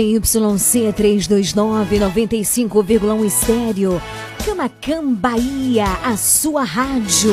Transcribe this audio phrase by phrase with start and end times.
[0.00, 4.00] ZYC 329 95,1 estéreo.
[4.44, 7.32] Camacan Bahia, a sua rádio.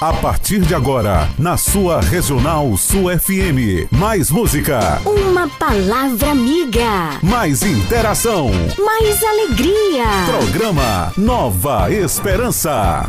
[0.00, 3.88] A partir de agora, na sua Regional Sul FM.
[3.90, 5.00] Mais música.
[5.06, 7.20] Uma palavra amiga.
[7.22, 8.50] Mais interação.
[8.84, 10.04] Mais alegria.
[10.26, 13.08] Programa Nova Esperança.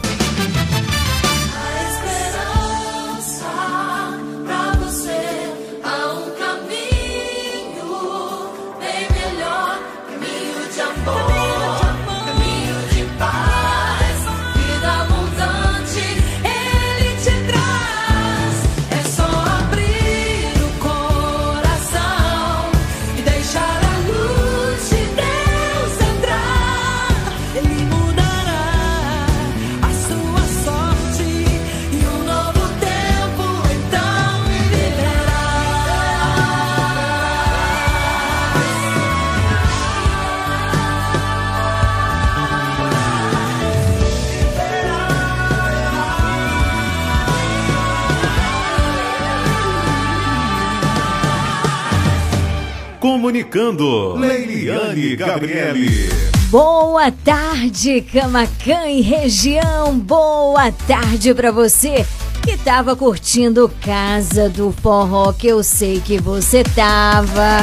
[53.23, 56.09] Comunicando, Leiliane Gabriele.
[56.49, 59.97] Boa tarde, Camacan e região.
[59.97, 62.05] Boa tarde para você
[62.43, 67.59] que estava curtindo Casa do Forró, que eu sei que você tava.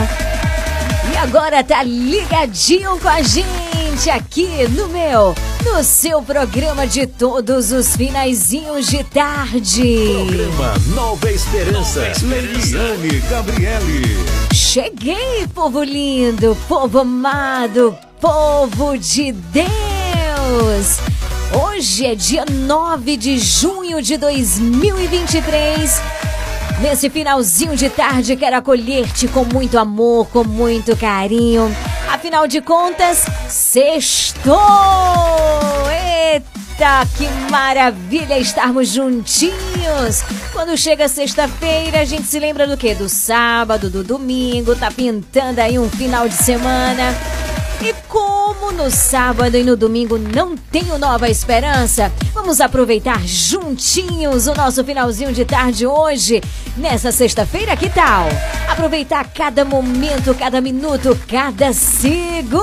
[1.12, 5.34] E agora tá ligadinho com a gente aqui no meu,
[5.64, 10.12] no seu programa de todos os finaizinhos de tarde.
[10.14, 12.76] Programa Nova Esperança, Nova Esperança.
[12.76, 14.02] Leiliane Gabriele.
[14.54, 20.98] Cheguei, povo lindo, povo amado, povo de Deus!
[21.52, 26.00] Hoje é dia 9 de junho de 2023.
[26.80, 31.70] Nesse finalzinho de tarde, quero acolher-te com muito amor, com muito carinho.
[32.12, 34.52] Afinal de contas, sextou!
[36.34, 40.22] Eita, que maravilha estarmos juntinhos!
[40.52, 42.96] Quando chega sexta-feira, a gente se lembra do quê?
[42.96, 47.14] Do sábado, do domingo, tá pintando aí um final de semana.
[48.60, 54.84] Como no sábado e no domingo não tenho nova esperança, vamos aproveitar juntinhos o nosso
[54.84, 56.42] finalzinho de tarde hoje,
[56.76, 58.28] nessa sexta-feira, que tal?
[58.68, 62.60] Aproveitar cada momento, cada minuto, cada segundo.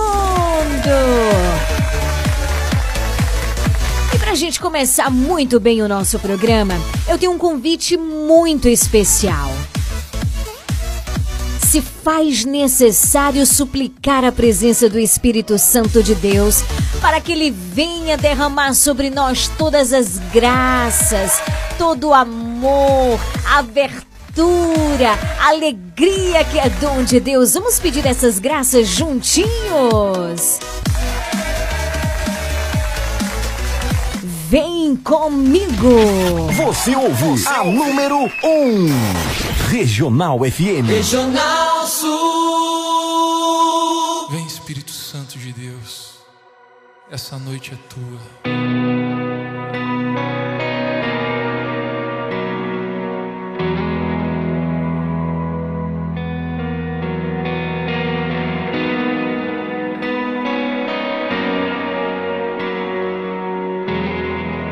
[4.14, 6.76] E pra gente começar muito bem o nosso programa,
[7.08, 9.50] eu tenho um convite muito especial
[11.78, 16.64] se faz necessário suplicar a presença do Espírito Santo de Deus
[17.00, 21.40] para que ele venha derramar sobre nós todas as graças,
[21.78, 27.54] todo o amor, a abertura, a alegria que é dom de Deus.
[27.54, 30.60] Vamos pedir essas graças juntinhos.
[34.50, 36.48] Vem comigo!
[36.54, 38.88] Você ouve a número 1, um,
[39.70, 40.88] Regional FM.
[40.88, 42.08] Regional Sul.
[44.32, 46.20] Vem Espírito Santo de Deus,
[47.12, 49.17] essa noite é tua.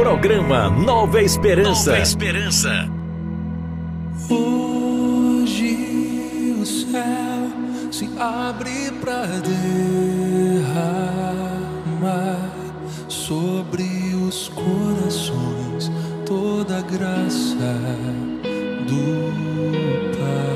[0.05, 1.89] Programa Nova Esperança.
[1.89, 2.69] Nova Esperança.
[4.29, 5.73] Hoje
[6.61, 7.49] o céu
[7.91, 9.25] se abre para
[10.61, 10.91] derramar
[13.07, 15.91] sobre os corações
[16.23, 17.55] toda a graça
[18.87, 19.33] do
[20.19, 20.54] Pai.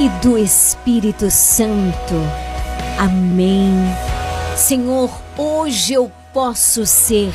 [0.00, 2.14] E do Espírito Santo.
[2.98, 3.70] Amém.
[4.56, 7.30] Senhor, hoje eu posso ser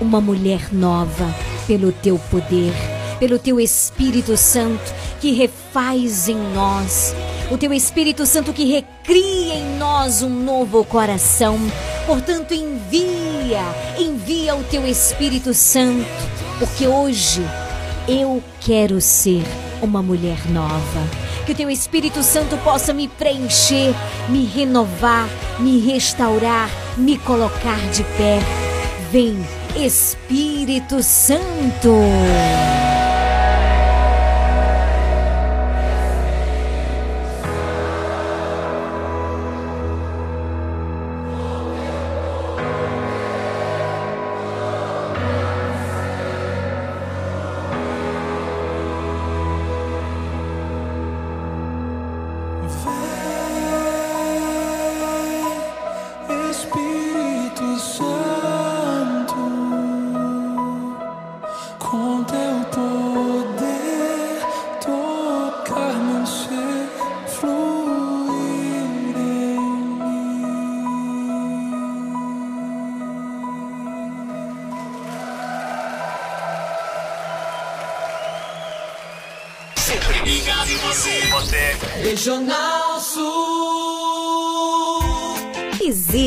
[0.00, 1.32] uma mulher nova
[1.64, 2.72] pelo teu poder,
[3.20, 7.14] pelo teu Espírito Santo que refaz em nós,
[7.52, 11.56] o teu Espírito Santo que recria em nós um novo coração.
[12.04, 13.62] Portanto, envia,
[13.96, 16.04] envia o teu Espírito Santo,
[16.58, 17.42] porque hoje
[18.08, 19.44] eu quero ser
[19.80, 21.27] uma mulher nova.
[21.48, 23.94] Que o teu Espírito Santo possa me preencher,
[24.28, 25.26] me renovar,
[25.58, 28.38] me restaurar, me colocar de pé.
[29.10, 29.42] Vem,
[29.74, 31.94] Espírito Santo.
[82.08, 82.77] Regional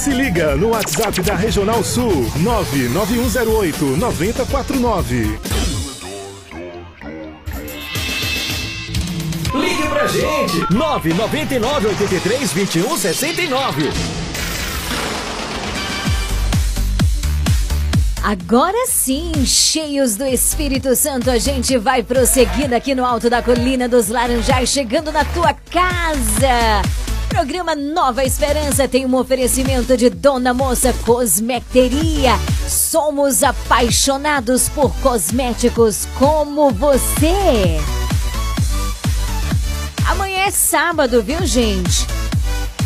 [0.00, 5.38] Se liga no WhatsApp da Regional Sul 99108 9049.
[9.56, 10.72] Ligue pra gente!
[10.72, 13.90] 999 83 21 69.
[18.22, 23.86] Agora sim, cheios do Espírito Santo, a gente vai prosseguindo aqui no alto da colina
[23.86, 26.80] dos Laranjais, chegando na tua casa.
[27.30, 32.32] Programa Nova Esperança tem um oferecimento de Dona Moça Cosmecteria.
[32.68, 37.80] Somos apaixonados por cosméticos como você.
[40.06, 42.04] Amanhã é sábado, viu, gente?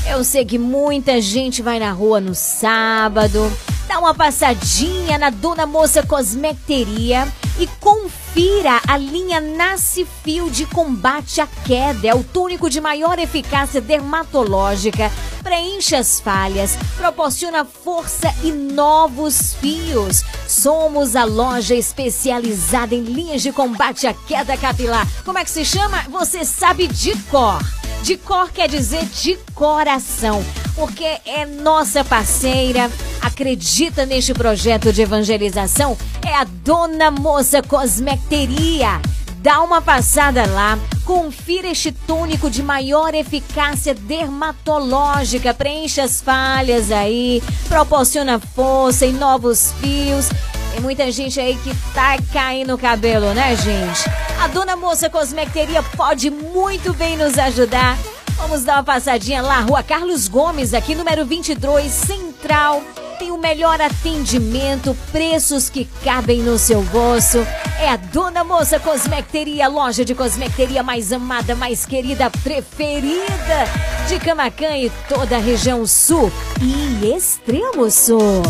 [0.08, 3.50] Eu sei que muita gente vai na rua no sábado.
[3.94, 11.40] Dá uma passadinha na Dona Moça Cosmecteria e confira a linha Nasce Fio de combate
[11.40, 12.08] à queda.
[12.08, 15.12] É o túnico de maior eficácia dermatológica.
[15.44, 20.24] Preenche as falhas, proporciona força e novos fios.
[20.48, 25.06] Somos a loja especializada em linhas de combate à queda capilar.
[25.24, 26.02] Como é que se chama?
[26.10, 27.62] Você sabe de cor.
[28.04, 30.44] De cor quer dizer de coração,
[30.74, 32.90] porque é nossa parceira,
[33.22, 39.00] acredita neste projeto de evangelização, é a Dona Moça Cosmecteria.
[39.38, 47.42] Dá uma passada lá, confira este tônico de maior eficácia dermatológica, preenche as falhas aí,
[47.70, 50.28] proporciona força e novos fios.
[50.74, 54.10] Tem muita gente aí que tá caindo o cabelo, né, gente?
[54.42, 57.96] A Dona Moça Cosmecteria pode muito bem nos ajudar.
[58.36, 62.82] Vamos dar uma passadinha lá, Rua Carlos Gomes, aqui número 22, Central.
[63.20, 67.46] Tem o melhor atendimento, preços que cabem no seu bolso.
[67.80, 73.64] É a Dona Moça Cosmecteria, loja de cosmecteria mais amada, mais querida, preferida
[74.08, 78.42] de Camacan e toda a região sul e extremo sul.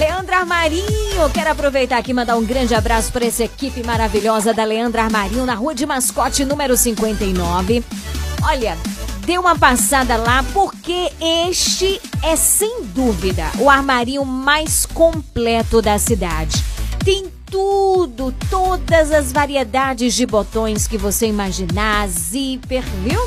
[0.00, 4.64] Leandra Armarinho, quero aproveitar aqui e mandar um grande abraço para essa equipe maravilhosa da
[4.64, 7.84] Leandra Armarinho na Rua de Mascote número 59.
[8.42, 8.78] Olha,
[9.26, 16.64] dê uma passada lá porque este é sem dúvida o armarinho mais completo da cidade.
[17.04, 23.20] Tem tudo, todas as variedades de botões que você imaginar, zíper, viu?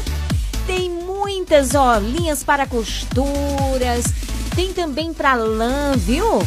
[0.65, 4.05] Tem muitas, ó, linhas para costuras,
[4.55, 6.39] tem também para lã, viu?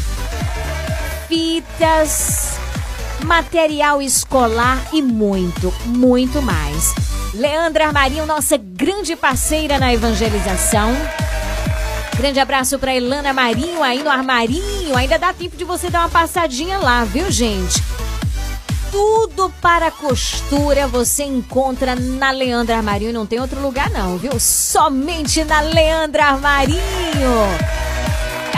[1.29, 2.53] Fitas,
[3.25, 6.95] material escolar e muito, muito mais.
[7.35, 10.91] Leandra Armarinho, nossa grande parceira na evangelização.
[12.17, 14.97] Grande abraço para Elana Marinho aí no Armarinho.
[14.97, 17.83] Ainda dá tempo de você dar uma passadinha lá, viu, gente?
[18.91, 23.13] Tudo para costura você encontra na Leandra Armarinho.
[23.13, 24.41] Não tem outro lugar não, viu?
[24.41, 26.81] Somente na Leandra Armarinho.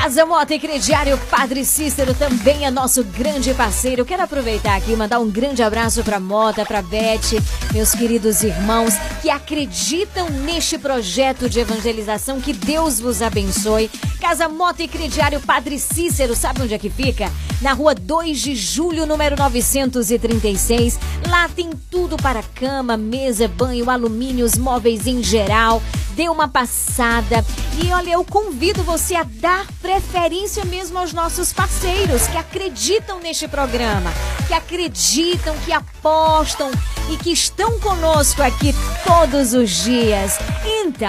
[0.00, 4.05] Casa Mota e Crediário Padre Cícero também é nosso grande parceiro.
[4.05, 8.95] Quero aproveitar aqui e mandar um grande abraço para Mota, para Beth, meus queridos irmãos
[9.21, 12.40] que acreditam neste projeto de evangelização.
[12.40, 13.90] Que Deus vos abençoe.
[14.21, 17.31] Casa Mota e Crediário Padre Cícero, sabe onde é que fica?
[17.61, 20.99] Na rua 2 de julho, número 936.
[21.28, 25.83] Lá tem tudo para cama, mesa, banho, alumínios, móveis em geral
[26.19, 27.47] dê uma passada.
[27.81, 33.49] E olha, eu convido você a dar preferência mesmo aos nossos parceiros que acreditam neste
[33.49, 34.12] programa,
[34.47, 36.71] que acreditam, que apostam
[37.11, 38.75] e que estão conosco aqui
[39.07, 40.38] todos os dias.
[40.62, 41.09] Então,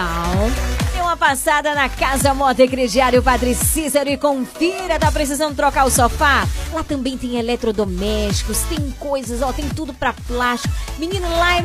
[1.10, 6.48] uma passada na Casa Moto Crediário Padre Cícero e confira, tá precisando trocar o sofá?
[6.72, 10.72] Lá também tem eletrodomésticos, tem coisas, ó, tem tudo para plástico.
[11.00, 11.64] Menino, lá é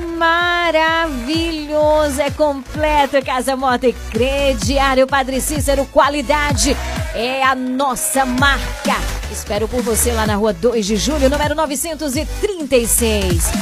[0.78, 6.74] maravilhoso, é completo, Casa e Crediário Padre Cícero, qualidade
[7.14, 8.96] é a nossa marca.
[9.30, 13.52] Espero por você lá na rua 2 de julho, número 936.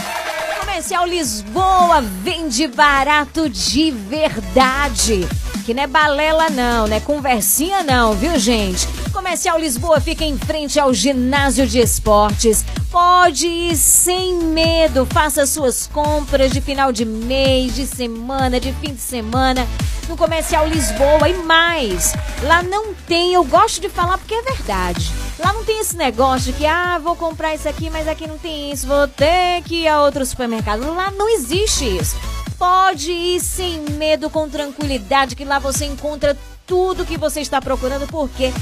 [0.72, 5.28] Comercial Lisboa vende barato de verdade.
[5.66, 8.88] Que não é balela não, não é conversinha não, viu gente?
[9.12, 12.64] Comercial Lisboa fica em frente ao ginásio de esportes.
[12.90, 18.94] Pode ir sem medo, faça suas compras de final de mês, de semana, de fim
[18.94, 19.68] de semana
[20.08, 22.14] no Comercial Lisboa e mais.
[22.44, 25.12] Lá não tem, eu gosto de falar porque é verdade.
[25.42, 28.38] Lá não tem esse negócio de que, ah, vou comprar isso aqui, mas aqui não
[28.38, 30.94] tem isso, vou ter que ir a outro supermercado.
[30.94, 32.16] Lá não existe isso.
[32.58, 38.06] Pode ir sem medo, com tranquilidade, que lá você encontra tudo que você está procurando,
[38.06, 38.52] porque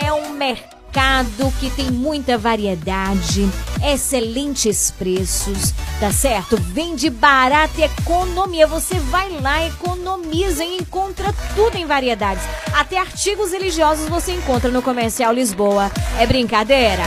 [0.00, 3.48] é um mercado mercado que tem muita variedade,
[3.84, 6.56] excelentes preços, tá certo?
[6.56, 8.66] Vende barato e economia.
[8.66, 12.44] Você vai lá, economiza e encontra tudo em variedades.
[12.72, 15.90] Até artigos religiosos você encontra no Comercial Lisboa.
[16.18, 17.02] É brincadeira?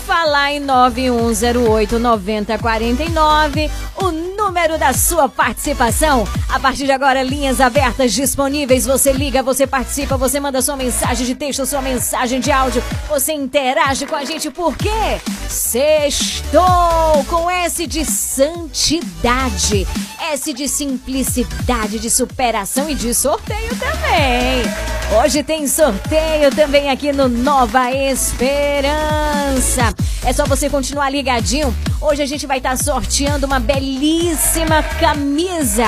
[0.06, 6.26] Falar em 9108 9049, o número da sua participação.
[6.48, 8.84] A partir de agora, linhas abertas disponíveis.
[8.84, 12.82] Você liga, você participa, você manda sua mensagem de texto, sua mensagem de áudio.
[13.08, 14.50] Você interage com a gente.
[14.50, 15.20] Por quê?
[15.48, 19.86] Sextou com S de santidade,
[20.32, 24.62] S de simplicidade, de superação e de sorteio também.
[25.22, 29.91] Hoje tem sorteio também aqui no Nova Esperança.
[30.24, 31.74] É só você continuar ligadinho.
[32.00, 35.86] Hoje a gente vai estar sorteando uma belíssima camisa.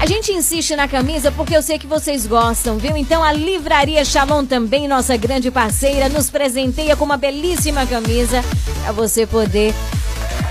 [0.00, 2.96] A gente insiste na camisa porque eu sei que vocês gostam, viu?
[2.96, 8.42] Então a Livraria Shalom também, nossa grande parceira, nos presenteia com uma belíssima camisa
[8.82, 9.74] para você poder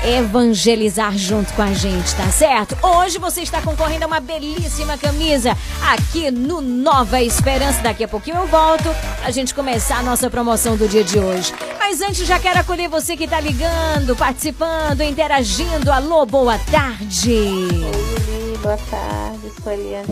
[0.03, 2.77] evangelizar junto com a gente, tá certo?
[2.85, 5.57] Hoje você está concorrendo a uma belíssima camisa
[5.88, 7.81] aqui no Nova Esperança.
[7.81, 8.89] Daqui a pouquinho eu volto
[9.23, 11.53] a gente começar a nossa promoção do dia de hoje.
[11.77, 15.91] Mas antes já quero acolher você que tá ligando, participando, interagindo.
[15.91, 17.31] Alô, boa tarde.
[17.31, 19.51] Oi, boa tarde.
[19.63, 20.07] Sou Eliane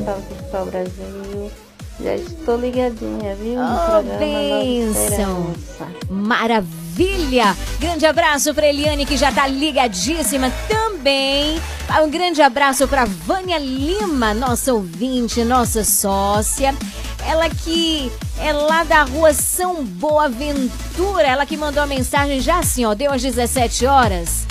[0.52, 1.52] Salve Brasil.
[2.04, 3.60] Já estou ligadinha, viu?
[3.60, 5.56] Oh, bênção.
[5.56, 6.87] Esperança.
[6.98, 7.56] Maravilha!
[7.80, 11.62] Grande abraço para Eliane que já tá ligadíssima também.
[12.04, 16.74] Um grande abraço para Vânia Lima, nossa ouvinte, nossa sócia.
[17.24, 21.28] Ela que é lá da rua São Boaventura.
[21.28, 24.48] Ela que mandou a mensagem já assim, ó, deu às 17 horas.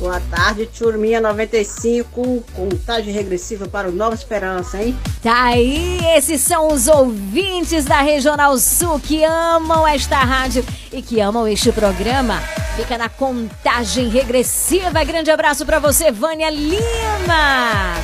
[0.00, 4.96] Boa tarde, turminha 95, contagem regressiva para o Nova Esperança, hein?
[5.22, 11.20] Tá aí, esses são os ouvintes da Regional Sul que amam esta rádio e que
[11.20, 12.40] amam este programa.
[12.76, 15.04] Fica na contagem regressiva.
[15.04, 17.94] Grande abraço pra você, Vânia Lima.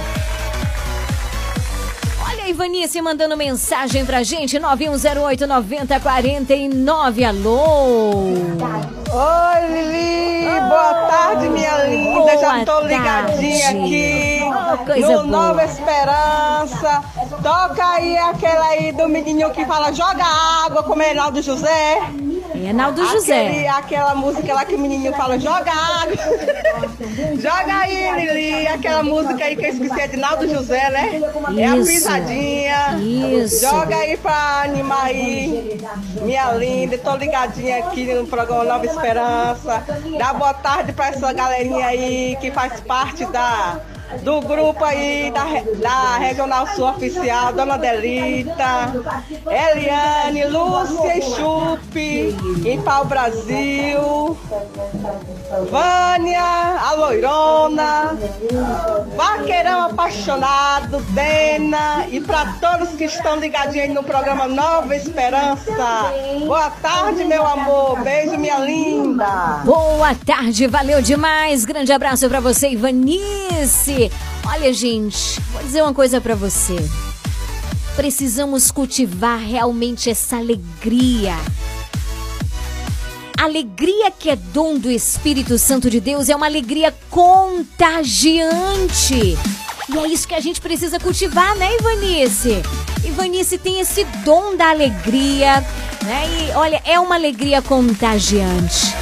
[2.46, 7.24] A Ivanice mandando mensagem pra gente, 9108 9049.
[7.24, 8.12] Alô!
[8.22, 10.61] Oi, Lili!
[10.68, 12.38] Boa tarde, minha linda!
[12.38, 13.85] Já tô ligadinha tarde.
[13.85, 14.40] aqui.
[14.44, 15.26] Oh, Coisa no boa.
[15.26, 17.02] Nova Esperança.
[17.42, 20.24] Toca aí aquela aí do menininho que fala joga
[20.64, 21.98] água, como é Reinaldo José.
[22.62, 23.69] Reinaldo Aquele- José.
[23.69, 26.16] aquela música lá que o menininho fala joga água.
[27.40, 28.66] joga aí, Lili.
[28.69, 31.21] Aquela música aí que eu esqueci é de Naldo José, né?
[31.59, 31.87] É a Isso.
[31.90, 32.99] pisadinha.
[32.99, 33.61] Isso.
[33.61, 35.81] Joga aí pra animar aí.
[36.23, 39.83] Minha linda, tô ligadinha aqui no programa Nova Esperança.
[40.19, 43.79] Dá boa tarde pra essa galerinha aí que faz parte da,
[44.23, 45.45] do grupo aí da,
[45.81, 48.92] da Regional Sul Oficial, Dona Delita,
[49.47, 54.37] Eliane, Lúcia e Chupe, em Pau Brasil,
[55.71, 58.16] Vânia, a Loirona,
[59.16, 66.12] Vaqueirão Apaixonado, Dena e para todos que estão ligadinhos no programa Nova Esperança.
[66.47, 68.01] Boa tarde, meu amor.
[68.03, 69.62] Beijo, minha linda.
[69.64, 71.64] Boa tarde, valeu demais.
[71.64, 73.95] Grande abraço pra você, Ivanice.
[74.46, 76.76] Olha, gente, vou dizer uma coisa pra você.
[77.94, 81.35] Precisamos cultivar realmente essa alegria.
[83.38, 87.76] A alegria que é dom do Espírito Santo de Deus é uma alegria contagiante.
[89.88, 92.62] E é isso que a gente precisa cultivar, né, Ivanice?
[93.04, 95.61] Ivanice tem esse dom da alegria,
[96.02, 96.24] né?
[96.28, 98.94] E olha, é uma alegria contagiante.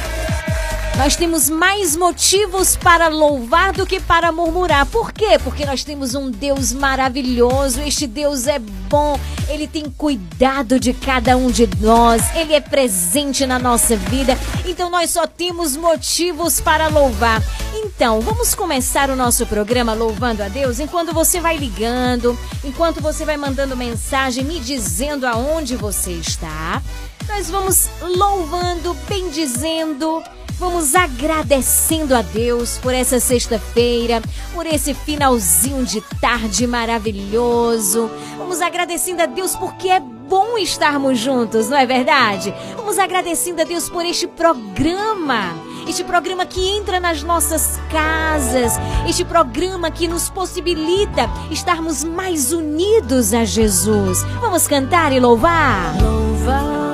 [0.97, 4.85] Nós temos mais motivos para louvar do que para murmurar.
[4.85, 5.37] Por quê?
[5.43, 7.81] Porque nós temos um Deus maravilhoso.
[7.81, 9.19] Este Deus é bom.
[9.49, 12.23] Ele tem cuidado de cada um de nós.
[12.33, 14.37] Ele é presente na nossa vida.
[14.65, 17.43] Então nós só temos motivos para louvar.
[17.73, 23.23] Então, vamos começar o nosso programa louvando a Deus enquanto você vai ligando, enquanto você
[23.25, 26.81] vai mandando mensagem me dizendo aonde você está.
[27.27, 30.23] Nós vamos louvando, bendizendo,
[30.59, 34.21] vamos agradecendo a Deus por essa sexta-feira,
[34.53, 38.09] por esse finalzinho de tarde maravilhoso.
[38.37, 42.53] Vamos agradecendo a Deus porque é bom estarmos juntos, não é verdade?
[42.75, 45.53] Vamos agradecendo a Deus por este programa.
[45.87, 48.73] Este programa que entra nas nossas casas,
[49.07, 54.23] este programa que nos possibilita estarmos mais unidos a Jesus.
[54.41, 55.95] Vamos cantar e louvar?
[56.01, 56.84] Louvai,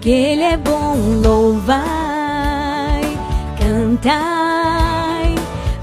[0.00, 0.96] porque ele é bom.
[1.22, 1.82] Louvai,
[3.58, 5.34] cantai,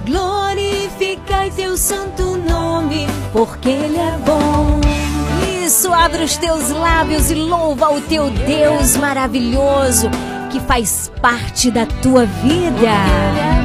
[0.07, 4.81] glorificai teu santo nome, porque ele é bom.
[5.63, 10.09] Isso, abre os teus lábios e louva o teu Deus maravilhoso
[10.49, 13.56] que faz parte da tua vida.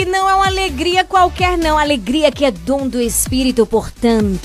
[0.00, 1.76] Que não é uma alegria qualquer, não.
[1.76, 4.40] Alegria que é dom do Espírito, portanto.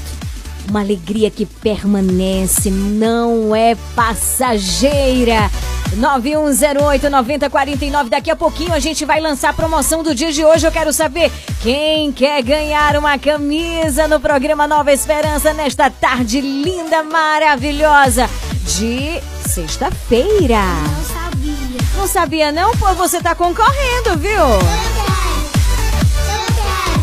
[0.68, 5.50] Uma alegria que permanece, não é passageira.
[5.96, 8.10] 9108-9049.
[8.10, 10.68] Daqui a pouquinho a gente vai lançar a promoção do dia de hoje.
[10.68, 17.02] Eu quero saber quem quer ganhar uma camisa no programa Nova Esperança nesta tarde linda,
[17.02, 18.30] maravilhosa
[18.76, 20.60] de sexta-feira.
[20.84, 21.78] Não sabia.
[21.96, 22.76] Não sabia não?
[22.76, 25.15] Pô, você tá concorrendo, viu?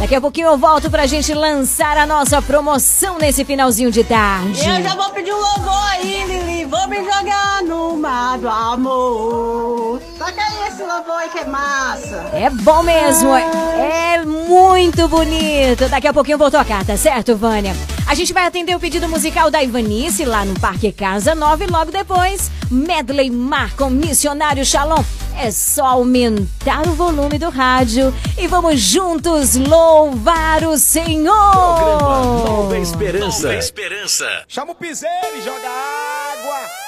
[0.02, 4.68] Daqui a pouquinho eu volto pra gente lançar a nossa promoção nesse finalzinho de tarde.
[4.68, 6.64] Eu já vou pedir um louvor aí, Lili.
[6.64, 10.02] Vou me jogar no mar do amor.
[10.40, 12.30] Aí esse louvor aí que é massa.
[12.32, 15.88] É bom mesmo, é muito bonito.
[15.88, 17.74] Daqui a pouquinho eu vou tocar, tá certo, Vânia?
[18.06, 21.66] A gente vai atender o pedido musical da Ivanice lá no Parque Casa Nova e
[21.66, 25.02] logo depois, Medley Mar com Missionário Shalom.
[25.38, 31.32] É só aumentar o volume do rádio e vamos juntos louvar o Senhor.
[31.32, 33.48] Nova Esperança.
[33.48, 34.44] Nova Esperança.
[34.46, 36.81] Chama o piseiro e joga água.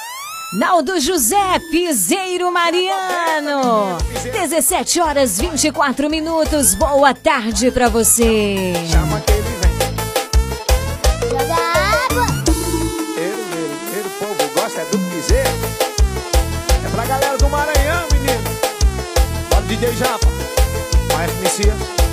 [0.55, 3.99] Naldo José Piseiro Mariano.
[4.33, 6.77] 17 horas 24 minutos.
[6.77, 8.73] Boa tarde pra você.
[8.89, 11.29] Chama que ele vem.
[11.29, 12.27] Joga água.
[13.17, 15.51] Ele, ele, ele, o povo gosta é do piseiro.
[16.87, 18.45] É pra galera do Maranhão, menino.
[19.51, 20.29] Bora DJ Japa.
[21.13, 22.04] Vai, Messias.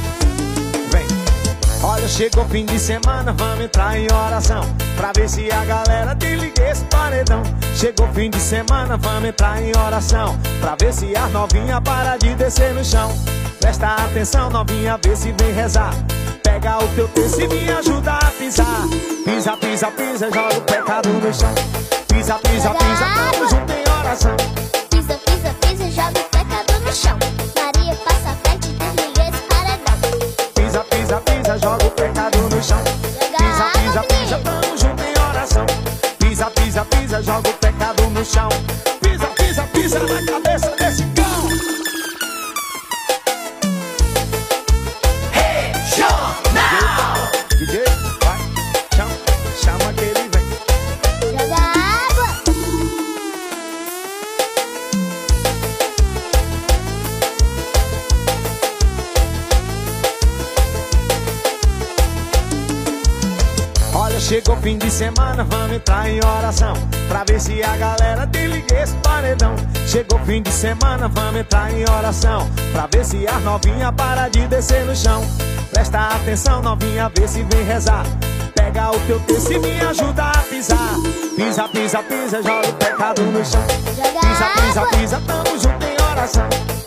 [2.11, 4.61] Chegou fim de semana, vamos entrar em oração.
[4.97, 7.41] Pra ver se a galera desliga esse paredão.
[7.73, 10.37] Chegou fim de semana, vamos entrar em oração.
[10.59, 13.09] Pra ver se a novinha para de descer no chão.
[13.61, 15.93] Presta atenção, novinha, vê se vem rezar.
[16.43, 18.87] Pega o teu texto e me ajuda a pisar.
[19.23, 21.55] Pisa, pisa, pisa, joga o pecado no chão.
[22.09, 24.35] Pisa, pisa, pisa, vamos junto em oração.
[24.89, 27.30] Pisa, pisa, pisa, joga o pecado no chão.
[32.01, 32.83] Pisa, joga o pecado no chão.
[33.37, 35.65] Pisa, pisa, pisa, tamo junto em oração.
[36.17, 38.60] Pisa, pisa, pisa, joga o pecado no chão.
[67.41, 69.55] Se a galera desliga esse paredão.
[69.87, 72.47] Chegou fim de semana, vamos entrar em oração.
[72.71, 75.25] Pra ver se a novinha para de descer no chão.
[75.71, 78.05] Presta atenção, novinha, vê se vem rezar.
[78.53, 80.93] Pega o teu texto e me ajuda a pisar.
[81.35, 83.65] Pisa, pisa, pisa, joga o pecado no chão.
[83.87, 86.80] Pisa, pisa, pisa, tamo junto em oração.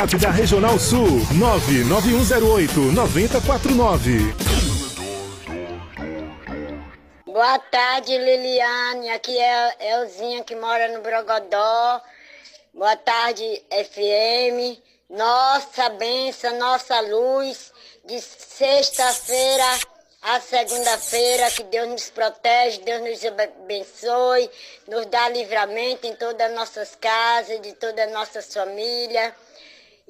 [0.00, 4.34] WhatsApp da Regional Sul 99108 9049.
[7.26, 9.10] Boa tarde, Liliane.
[9.10, 12.00] Aqui é Elzinha que mora no Brogodó.
[12.72, 14.80] Boa tarde, FM.
[15.10, 17.70] Nossa benção, nossa luz.
[18.06, 19.66] De sexta-feira
[20.22, 24.50] a segunda-feira, que Deus nos protege, Deus nos abençoe,
[24.86, 29.32] nos dá livramento em todas as nossas casas, de todas as nossas famílias.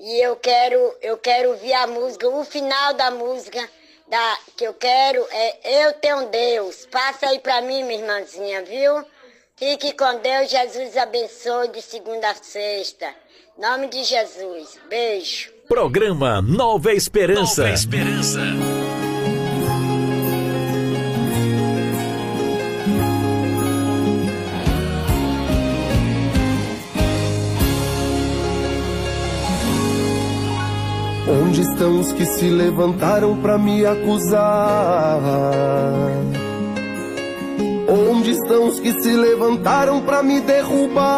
[0.02, 3.60] E eu quero, eu quero ouvir a música, o final da música
[4.08, 6.86] da, que eu quero é Eu Tenho Deus.
[6.90, 9.04] Passa aí pra mim, minha irmãzinha, viu?
[9.56, 13.14] Fique com Deus, Jesus abençoe de segunda a sexta.
[13.58, 14.80] Em nome de Jesus.
[14.88, 15.52] Beijo.
[15.68, 17.64] Programa Nova Esperança.
[17.64, 18.40] Nova Esperança.
[31.80, 35.18] Estão os que se levantaram para me acusar?
[37.88, 41.08] Onde estão os que se levantaram para me derrubar?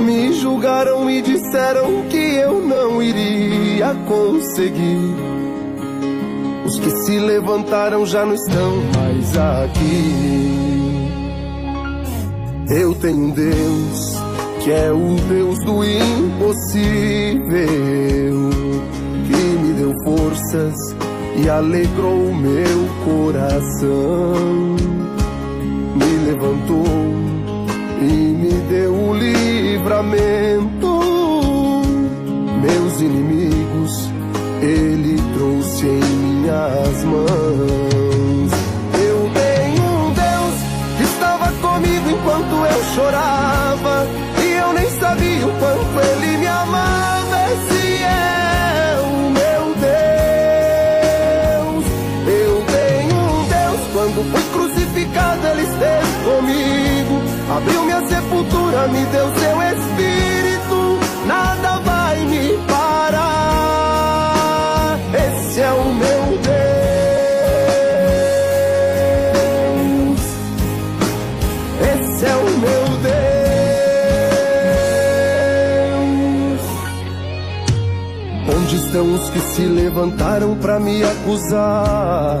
[0.00, 5.14] Me julgaram e disseram que eu não iria conseguir.
[6.66, 10.50] Os que se levantaram já não estão mais aqui.
[12.70, 14.29] Eu tenho Deus
[14.70, 16.80] que é o Deus do impossível,
[19.26, 20.76] que me deu forças
[21.42, 24.76] e alegrou o meu coração.
[25.96, 26.86] Me levantou
[28.00, 31.00] e me deu o livramento.
[32.62, 34.08] Meus inimigos,
[34.62, 38.52] Ele trouxe em minhas mãos.
[38.94, 40.54] Eu tenho um Deus
[40.96, 44.19] que estava comigo enquanto eu chorava.
[45.44, 47.36] O quanto Ele me amava.
[47.52, 49.74] Esse é o meu
[51.64, 51.84] Deus.
[52.26, 53.80] Eu tenho um Deus.
[53.92, 57.16] Quando fui crucificado, Ele esteve comigo.
[57.56, 59.39] Abriu minha sepultura, me deu
[79.60, 82.40] se levantaram para me acusar?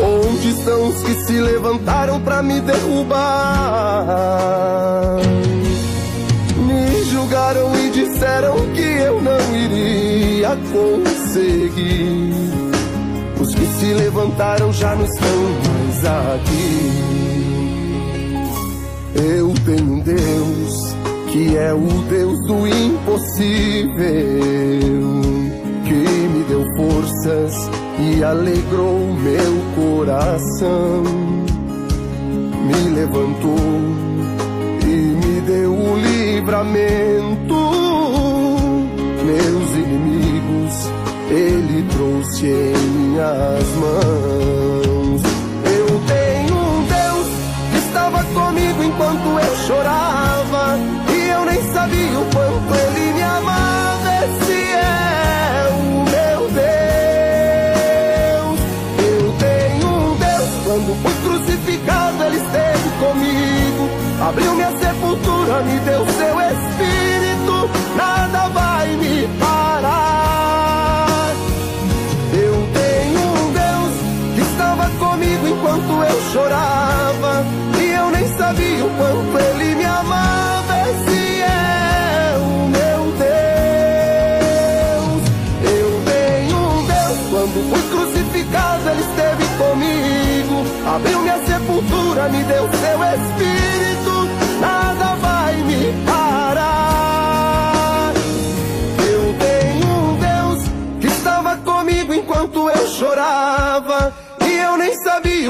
[0.00, 3.20] Onde estão os que se levantaram para me derrubar?
[6.56, 12.32] Me julgaram e disseram que eu não iria conseguir.
[13.38, 17.04] Os que se levantaram já não estão mais aqui.
[19.14, 20.63] Eu tenho um Deus
[21.34, 23.98] que é o Deus do impossível,
[25.84, 27.52] que me deu forças
[27.98, 31.02] e alegrou meu coração.
[32.64, 34.04] Me levantou
[35.46, 37.54] deu o livramento.
[39.24, 40.74] Meus inimigos,
[41.30, 45.22] ele trouxe em minhas mãos.
[45.64, 47.28] Eu tenho um Deus
[47.72, 50.23] que estava comigo enquanto eu chorava.
[65.24, 67.70] Sepultura, me deu seu espírito.
[67.96, 71.32] Nada vai me parar.
[72.32, 73.92] Eu tenho um Deus
[74.34, 77.44] que estava comigo enquanto eu chorava.
[77.80, 80.74] E eu nem sabia o quanto ele me amava.
[80.90, 83.32] Esse é o meu Deus.
[85.62, 87.18] Eu tenho um Deus.
[87.30, 90.56] Quando fui crucificado, ele esteve comigo.
[90.94, 93.73] Abriu minha sepultura, me deu seu espírito.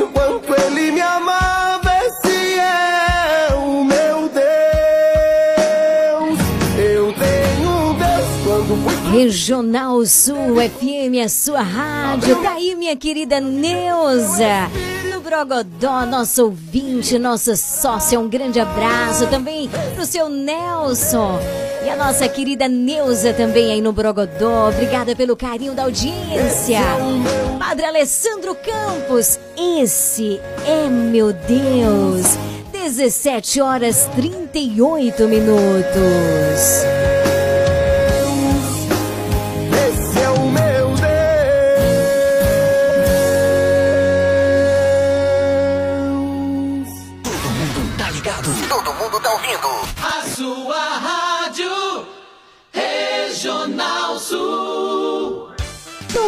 [0.05, 1.91] O quanto ele me amava.
[2.05, 4.45] Esse é o meu Deus.
[6.79, 12.43] Eu tenho Deus quando fui Regional Sul FM, a sua rádio.
[12.43, 14.71] Tá aí, minha querida Neuza.
[15.11, 21.39] No Brogodó, nosso ouvinte, nossa sócia, um grande abraço também pro seu Nelson.
[21.85, 24.71] E a nossa querida Neuza também aí no Brogodó.
[24.71, 26.81] Obrigada pelo carinho da audiência.
[27.59, 32.39] Padre Alessandro Campos, esse é meu Deus.
[32.73, 37.14] 17 horas 38 minutos.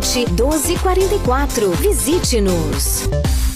[0.00, 1.70] 1244.
[1.80, 3.55] Visite-nos.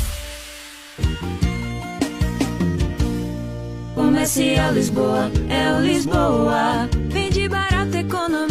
[4.21, 6.87] Comercial Lisboa, é o Lisboa.
[7.09, 8.50] Vende barato, economia.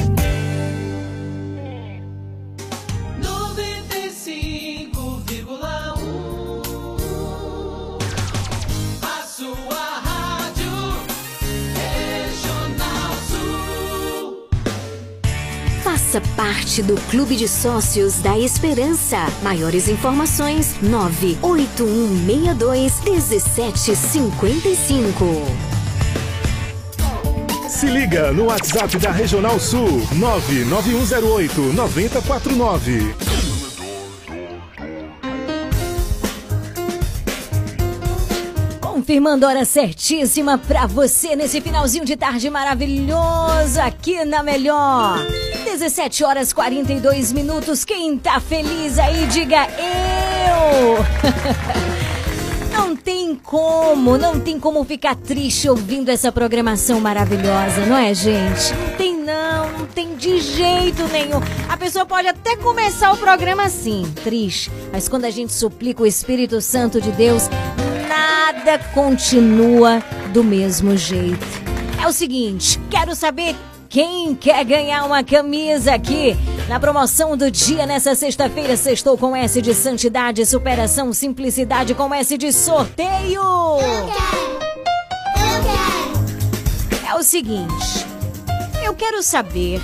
[16.11, 19.15] Faça parte do Clube de Sócios da Esperança.
[19.41, 25.25] Maiores informações: 98162 1755.
[27.69, 33.60] Se liga no WhatsApp da Regional Sul 99108 9049.
[39.01, 45.17] Confirmando hora certíssima pra você nesse finalzinho de tarde maravilhoso aqui na Melhor.
[45.65, 47.83] 17 horas 42 minutos.
[47.83, 51.03] Quem tá feliz aí, diga eu!
[52.77, 58.73] Não tem como, não tem como ficar triste ouvindo essa programação maravilhosa, não é, gente?
[58.73, 61.39] Não tem não, não tem de jeito nenhum.
[61.69, 66.07] A pessoa pode até começar o programa assim, triste, mas quando a gente suplica o
[66.07, 67.49] Espírito Santo de Deus,
[68.21, 71.45] nada continua do mesmo jeito.
[71.99, 73.55] É o seguinte, quero saber
[73.89, 76.37] quem quer ganhar uma camisa aqui
[76.69, 78.77] na promoção do dia nessa sexta-feira.
[78.77, 83.41] Sextou com S de santidade, superação, simplicidade com S de sorteio.
[87.09, 88.05] É o seguinte,
[88.83, 89.81] eu quero saber.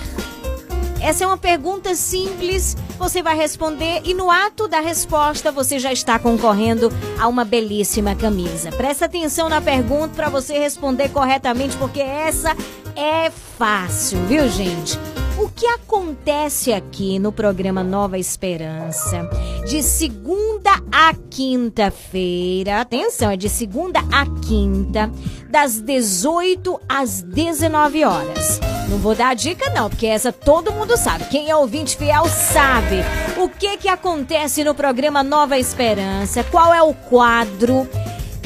[1.01, 5.93] Essa é uma pergunta simples, você vai responder e no ato da resposta você já
[5.93, 8.71] está concorrendo a uma belíssima camisa.
[8.71, 12.55] Presta atenção na pergunta para você responder corretamente, porque essa
[12.95, 14.97] é fácil, viu, gente?
[15.39, 19.29] O que acontece aqui no programa Nova Esperança,
[19.67, 25.11] de segunda a quinta-feira, atenção, é de segunda a quinta,
[25.47, 28.59] das 18 às 19 horas.
[28.89, 31.25] Não vou dar dica não, porque essa todo mundo sabe.
[31.25, 33.03] Quem é ouvinte fiel sabe.
[33.37, 36.43] O que que acontece no programa Nova Esperança?
[36.45, 37.87] Qual é o quadro?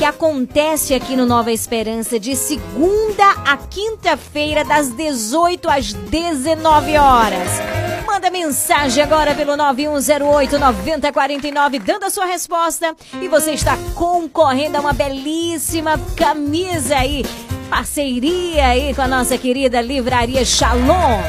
[0.02, 7.47] Que acontece aqui no Nova Esperança de segunda a quinta-feira, das 18 às 19 horas.
[8.04, 12.95] Manda mensagem agora pelo 9108-9049, dando a sua resposta.
[13.22, 17.24] E você está concorrendo a uma belíssima camisa aí.
[17.72, 21.22] Parceria aí com a nossa querida Livraria Shalom.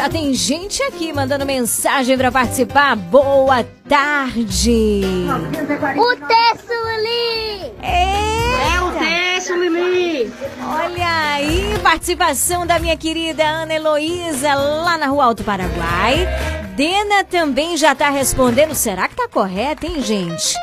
[0.00, 2.96] Já tem gente aqui mandando mensagem para participar.
[2.96, 5.02] Boa tarde.
[5.94, 7.70] O texto ali!
[7.82, 10.32] É o texto, Lili!
[10.66, 16.26] Olha aí, participação da minha querida Ana Heloísa lá na Rua Alto Paraguai.
[16.74, 18.74] Dena também já tá respondendo.
[18.74, 20.54] Será que tá correto, hein, gente?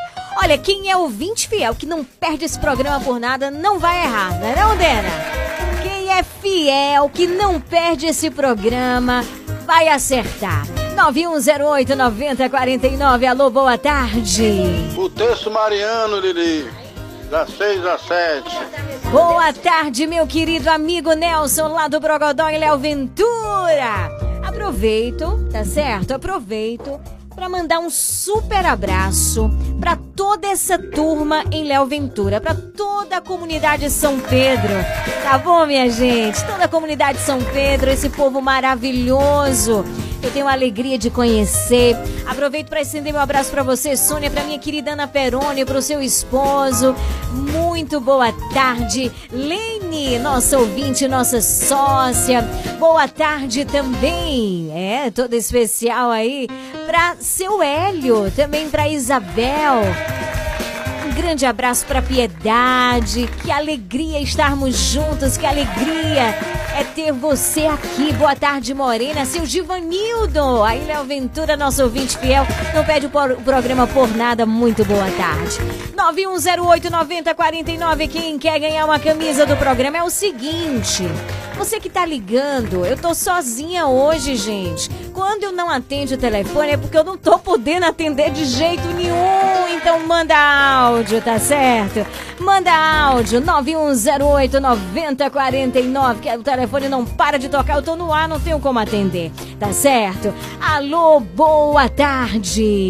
[0.42, 4.32] Olha, quem é ouvinte fiel, que não perde esse programa por nada, não vai errar,
[4.40, 5.47] não é não, Dena?
[6.08, 9.26] Quem é fiel, que não perde esse programa,
[9.66, 10.66] vai acertar.
[10.96, 13.30] 9108-9049.
[13.30, 14.64] Alô, boa tarde.
[14.98, 16.66] O texto Mariano, Lili,
[17.30, 18.50] das 6 às 7.
[19.12, 24.10] Boa tarde, meu querido amigo Nelson, lá do Brogodó e Léo Ventura.
[24.48, 26.14] Aproveito, tá certo?
[26.14, 27.02] Aproveito
[27.38, 29.48] para mandar um super abraço
[29.80, 34.74] para toda essa turma em Léo Ventura, para toda a comunidade São Pedro.
[35.24, 36.44] Tá bom, minha gente?
[36.48, 39.86] Toda a comunidade São Pedro, esse povo maravilhoso.
[40.28, 41.96] Eu tenho a alegria de conhecer.
[42.26, 45.82] Aproveito para estender meu abraço para você, Sônia, para minha querida Ana Peroni, para o
[45.82, 46.94] seu esposo.
[47.32, 52.42] Muito boa tarde, Lene, nossa ouvinte, nossa sócia.
[52.78, 56.50] Boa tarde também, é, toda especial aí
[56.86, 59.82] para seu Hélio, também para Isabel.
[61.18, 63.28] Grande abraço para Piedade.
[63.42, 66.38] Que alegria estarmos juntos, que alegria
[66.78, 68.14] é ter você aqui.
[68.14, 69.26] Boa tarde, Morena.
[69.26, 70.62] Seu Givanildo.
[70.64, 72.46] Aí, Léo Ventura, nosso ouvinte fiel.
[72.76, 73.10] Não pede o
[73.44, 74.46] programa por nada.
[74.46, 75.58] Muito boa tarde.
[75.98, 78.08] 9108-9049.
[78.08, 81.02] Quem quer ganhar uma camisa do programa é o seguinte.
[81.58, 84.90] Você que tá ligando, eu tô sozinha hoje, gente.
[85.12, 88.88] Quando eu não atendo o telefone é porque eu não tô podendo atender de jeito
[88.90, 89.68] nenhum.
[89.76, 92.06] Então manda áudio, tá certo?
[92.40, 96.20] Manda áudio 9108-9049.
[96.20, 99.32] Que o telefone não para de tocar, eu tô no ar, não tenho como atender.
[99.60, 100.32] Tá certo?
[100.62, 102.90] Alô, boa tarde.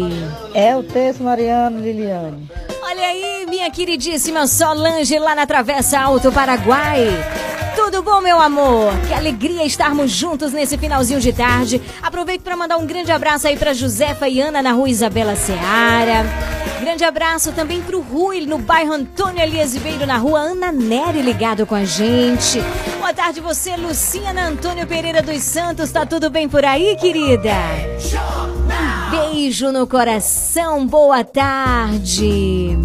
[0.52, 2.46] É o texto, Mariano Liliane.
[2.90, 7.06] Olha aí, minha queridíssima Solange lá na Travessa Alto Paraguai.
[7.76, 8.94] Tudo bom, meu amor?
[9.06, 11.82] Que alegria estarmos juntos nesse finalzinho de tarde.
[12.02, 16.24] Aproveito para mandar um grande abraço aí para Josefa e Ana na rua Isabela Seara.
[16.80, 21.66] Grande abraço também pro Rui, no bairro Antônio Elias Ribeiro, na rua Ana Nery, ligado
[21.66, 22.58] com a gente.
[22.98, 25.92] Boa tarde, você, Luciana Antônio Pereira dos Santos.
[25.92, 27.52] Tá tudo bem por aí, querida?
[29.18, 32.78] Beijo no coração, boa tarde.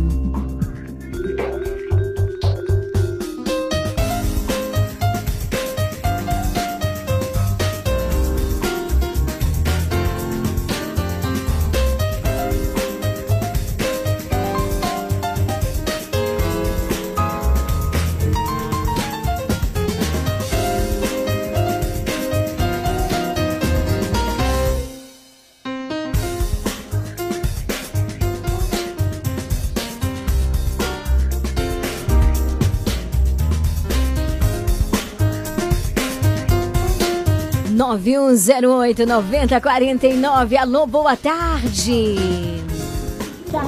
[38.04, 40.58] Nove um zero oito noventa quarenta e nove.
[40.58, 42.18] Alô, boa tarde.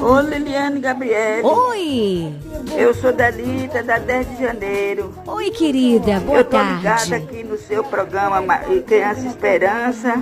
[0.02, 1.42] Ô Liliane Gabriele.
[1.42, 2.34] Oi.
[2.76, 5.14] Eu sou Dalita, da 10 de janeiro.
[5.26, 6.76] Oi, querida, boa Eu tô tarde.
[6.76, 10.22] ligada aqui no seu programa Ma- Criança Esperança.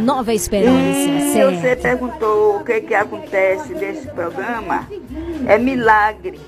[0.00, 0.78] Nova Esperança,
[1.08, 1.58] E certo.
[1.60, 4.86] você perguntou o que que acontece desse programa.
[5.46, 6.38] É milagre.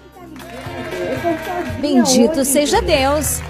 [1.80, 3.40] Bendito seja Deus.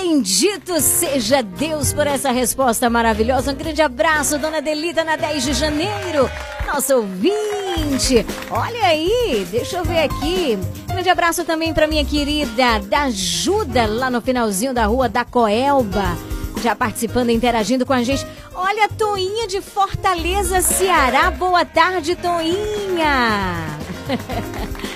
[0.00, 3.50] Bendito seja Deus por essa resposta maravilhosa.
[3.50, 6.30] Um grande abraço, dona Delita, na 10 de janeiro.
[6.64, 8.24] Nosso ouvinte.
[8.48, 10.56] Olha aí, deixa eu ver aqui.
[10.86, 16.16] Grande abraço também para minha querida da Ajuda, lá no finalzinho da rua da Coelba.
[16.62, 18.24] Já participando, interagindo com a gente.
[18.54, 21.28] Olha, Toinha de Fortaleza, Ceará.
[21.32, 23.66] Boa tarde, Toinha.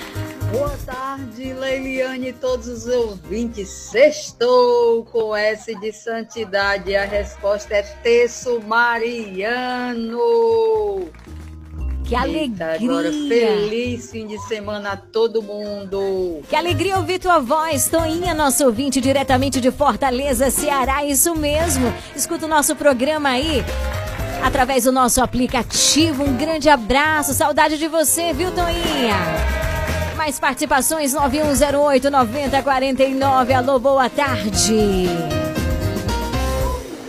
[0.53, 3.67] Boa tarde, Leiliane e todos os ouvintes.
[3.69, 6.95] Sextou com S de santidade.
[6.95, 10.19] A resposta é terço mariano.
[12.05, 12.75] Que Eita, alegria.
[12.75, 16.43] Agora, feliz fim de semana a todo mundo.
[16.47, 21.03] Que alegria ouvir tua voz, Toinha, nosso ouvinte diretamente de Fortaleza, Ceará.
[21.03, 21.91] Isso mesmo.
[22.15, 23.65] Escuta o nosso programa aí.
[24.43, 26.23] Através do nosso aplicativo.
[26.23, 27.33] Um grande abraço.
[27.33, 29.72] Saudade de você, viu, Toinha?
[30.23, 33.53] Mais participações 9108 9049.
[33.53, 35.05] Alô, boa tarde.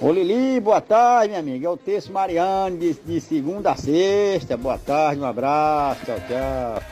[0.01, 1.69] Ô Lili, boa tarde, minha amiga.
[1.69, 4.57] É o texto Mariano, de, de segunda a sexta.
[4.57, 6.83] Boa tarde, um abraço, tchau, tchau.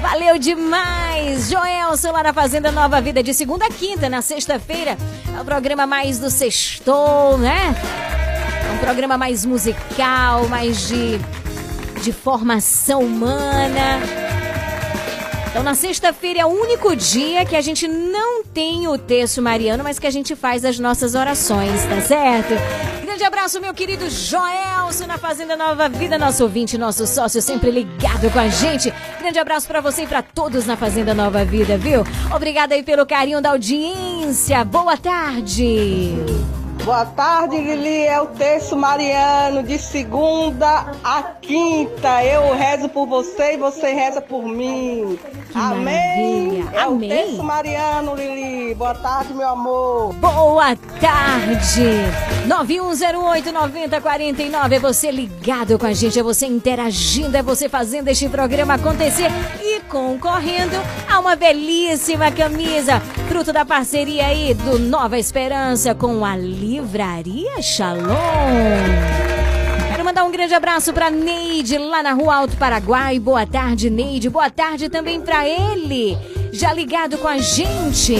[0.00, 1.50] Valeu demais!
[1.50, 4.96] Joelson lá na Fazenda Nova Vida, de segunda a quinta, na sexta-feira.
[5.36, 7.74] É o programa mais do Sextou, né?
[8.66, 11.18] É um programa mais musical, mais de,
[12.02, 14.25] de formação humana.
[15.56, 19.82] Então, na sexta-feira é o único dia que a gente não tem o texto mariano,
[19.82, 22.52] mas que a gente faz as nossas orações, tá certo?
[23.02, 28.30] Grande abraço, meu querido Joelson, na Fazenda Nova Vida, nosso ouvinte, nosso sócio, sempre ligado
[28.30, 28.92] com a gente.
[29.18, 32.04] Grande abraço pra você e pra todos na Fazenda Nova Vida, viu?
[32.34, 34.62] Obrigada aí pelo carinho da audiência.
[34.62, 36.12] Boa tarde.
[36.84, 38.06] Boa tarde, Lili.
[38.06, 42.22] É o terço Mariano, de segunda a quinta.
[42.24, 45.18] Eu rezo por você e você reza por mim.
[45.54, 46.62] Amém.
[46.62, 46.70] maravilha.
[46.72, 46.96] É Amém.
[46.96, 48.74] o terço Mariano, Lili.
[48.74, 50.12] Boa tarde, meu amor.
[50.14, 51.82] Boa tarde!
[52.46, 54.72] 9108-9049.
[54.72, 59.30] É você ligado com a gente, é você interagindo, é você fazendo este programa acontecer
[59.60, 60.76] e concorrendo
[61.08, 66.36] a uma belíssima camisa, fruto da parceria aí do Nova Esperança com a
[66.66, 68.10] Livraria Shalom.
[69.88, 73.20] Quero mandar um grande abraço para Neide, lá na Rua Alto Paraguai.
[73.20, 74.28] Boa tarde, Neide.
[74.28, 76.18] Boa tarde também para ele,
[76.52, 78.16] já ligado com a gente.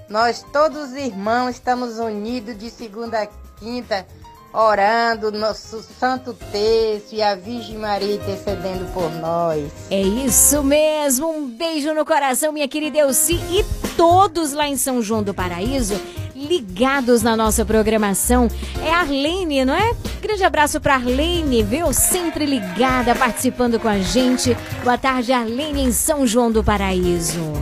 [0.09, 3.29] Nós todos irmãos estamos unidos de segunda a
[3.59, 4.07] quinta,
[4.55, 9.71] orando nosso santo texto e a Virgem Maria intercedendo por nós.
[9.91, 11.29] É isso mesmo.
[11.29, 13.65] Um beijo no coração, minha querida Elci e
[13.97, 16.01] todos lá em São João do Paraíso
[16.35, 18.49] ligados na nossa programação.
[18.83, 19.93] É Arlene, não é?
[20.23, 21.93] Grande abraço para Arlene, viu?
[21.93, 24.57] Sempre ligada, participando com a gente.
[24.85, 27.53] Boa tarde, Arlene, em São João do Paraíso.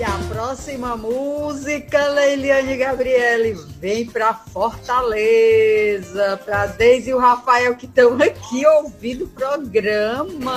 [0.00, 5.20] E a próxima música, Leiliane Gabriele, vem pra Fortaleza,
[6.42, 10.56] pra Deise e o Rafael que estão aqui ouvindo o programa.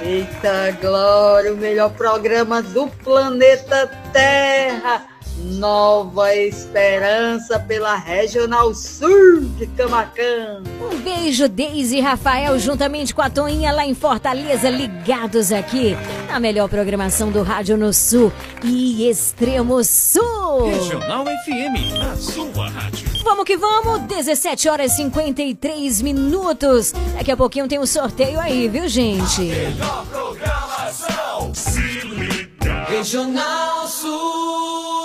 [0.00, 5.06] Eita glória, o melhor programa do planeta Terra.
[5.38, 10.62] Nova Esperança pela Regional Sul de Camacan.
[10.80, 15.96] Um beijo, Deise e Rafael, juntamente com a Toinha lá em Fortaleza, ligados aqui
[16.28, 18.32] na melhor programação do Rádio no Sul
[18.64, 20.68] e Extremo Sul.
[20.70, 23.08] Regional FM, a sua rádio.
[23.22, 26.92] Vamos que vamos, 17 horas e 53 minutos.
[27.16, 29.42] Daqui a pouquinho tem um sorteio aí, viu, gente?
[29.42, 32.84] Melhor programação, se liga.
[32.88, 34.97] Regional Sul.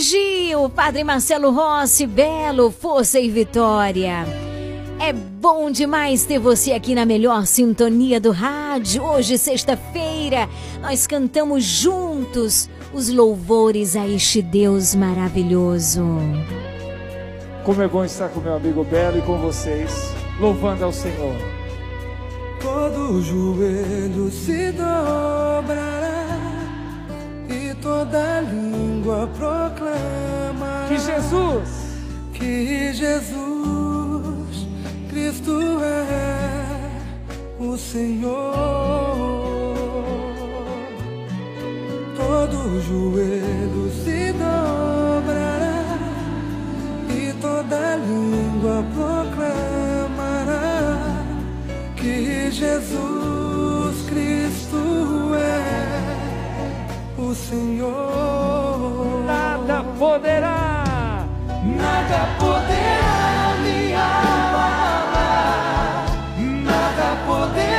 [0.00, 4.26] Gil, Padre Marcelo Rossi, Belo, Força e Vitória.
[4.98, 9.02] É bom demais ter você aqui na melhor sintonia do rádio.
[9.02, 10.48] Hoje, sexta-feira,
[10.80, 16.04] nós cantamos juntos os louvores a este Deus maravilhoso.
[17.64, 21.36] Como é bom estar com meu amigo Belo e com vocês, louvando ao Senhor.
[22.60, 26.15] Todo joelho se dobrará
[27.86, 31.68] toda língua proclama Que Jesus,
[32.32, 34.66] que Jesus
[35.08, 35.52] Cristo
[35.84, 38.56] é o Senhor.
[42.16, 45.84] Todo joelho se dobrará
[47.08, 50.56] e toda língua proclamará
[51.94, 53.35] que Jesus
[57.34, 59.24] Senhor.
[59.26, 61.26] nada poderá,
[61.64, 65.26] Nada poderá me abalar,
[66.64, 67.75] nada poderá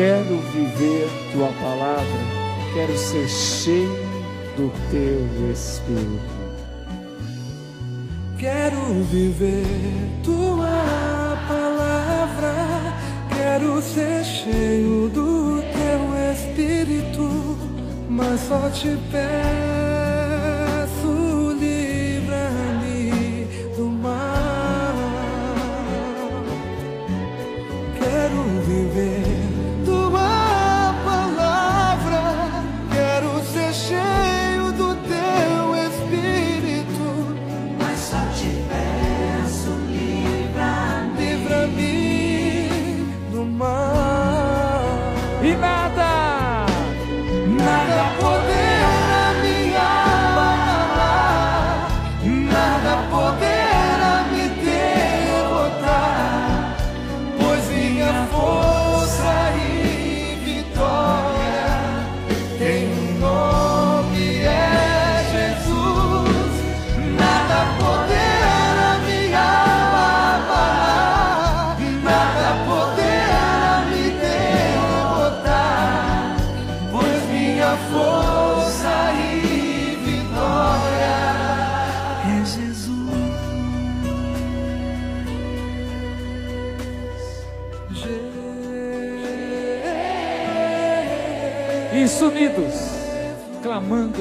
[0.00, 2.20] quero viver tua palavra,
[2.72, 3.98] quero ser cheio
[4.56, 6.40] do teu Espírito.
[8.38, 9.66] Quero viver
[10.24, 12.54] tua palavra,
[13.36, 17.58] quero ser cheio do teu Espírito,
[18.08, 20.32] mas só te peço,
[21.60, 23.46] livra-me
[23.76, 24.94] do mal.
[27.98, 29.29] Quero viver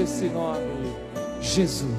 [0.01, 0.95] esse nome,
[1.41, 1.98] Jesus.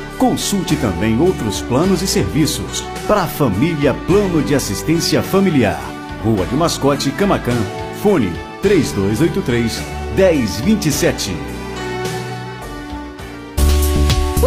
[0.21, 2.81] Consulte também outros planos e serviços.
[3.07, 5.81] Pra Família Plano de Assistência Familiar.
[6.23, 7.57] Rua de Mascote, Camacan.
[8.03, 9.81] Fone 3283
[10.15, 11.50] 1027.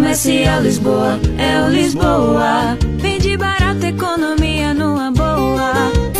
[0.00, 2.78] Comercial Lisboa, é o Lisboa.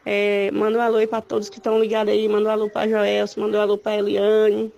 [0.06, 2.30] É, manda um alô aí pra todos que estão ligados aí.
[2.30, 4.72] Manda um alô pra Joelson, manda um alô pra Eliane,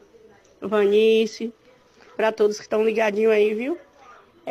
[0.61, 1.53] Vanice,
[2.15, 3.77] pra todos que estão ligadinhos aí, viu?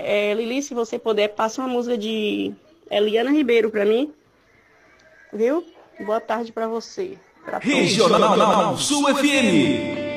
[0.04, 2.52] É, Lili, se você puder, passa uma música de
[2.90, 4.12] Eliana Ribeiro pra mim.
[5.32, 5.64] Viu?
[6.00, 7.18] Boa tarde pra você.
[7.44, 7.74] Pra todos.
[7.74, 10.08] Regional Sul FM.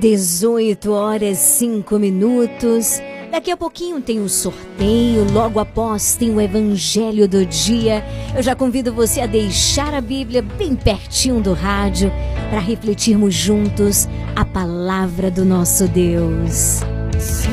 [0.00, 3.00] 18 horas 5 minutos.
[3.34, 8.04] Daqui a pouquinho tem o sorteio, logo após tem o Evangelho do Dia.
[8.32, 12.12] Eu já convido você a deixar a Bíblia bem pertinho do rádio
[12.48, 14.06] para refletirmos juntos
[14.36, 16.78] a palavra do nosso Deus.
[17.18, 17.48] Se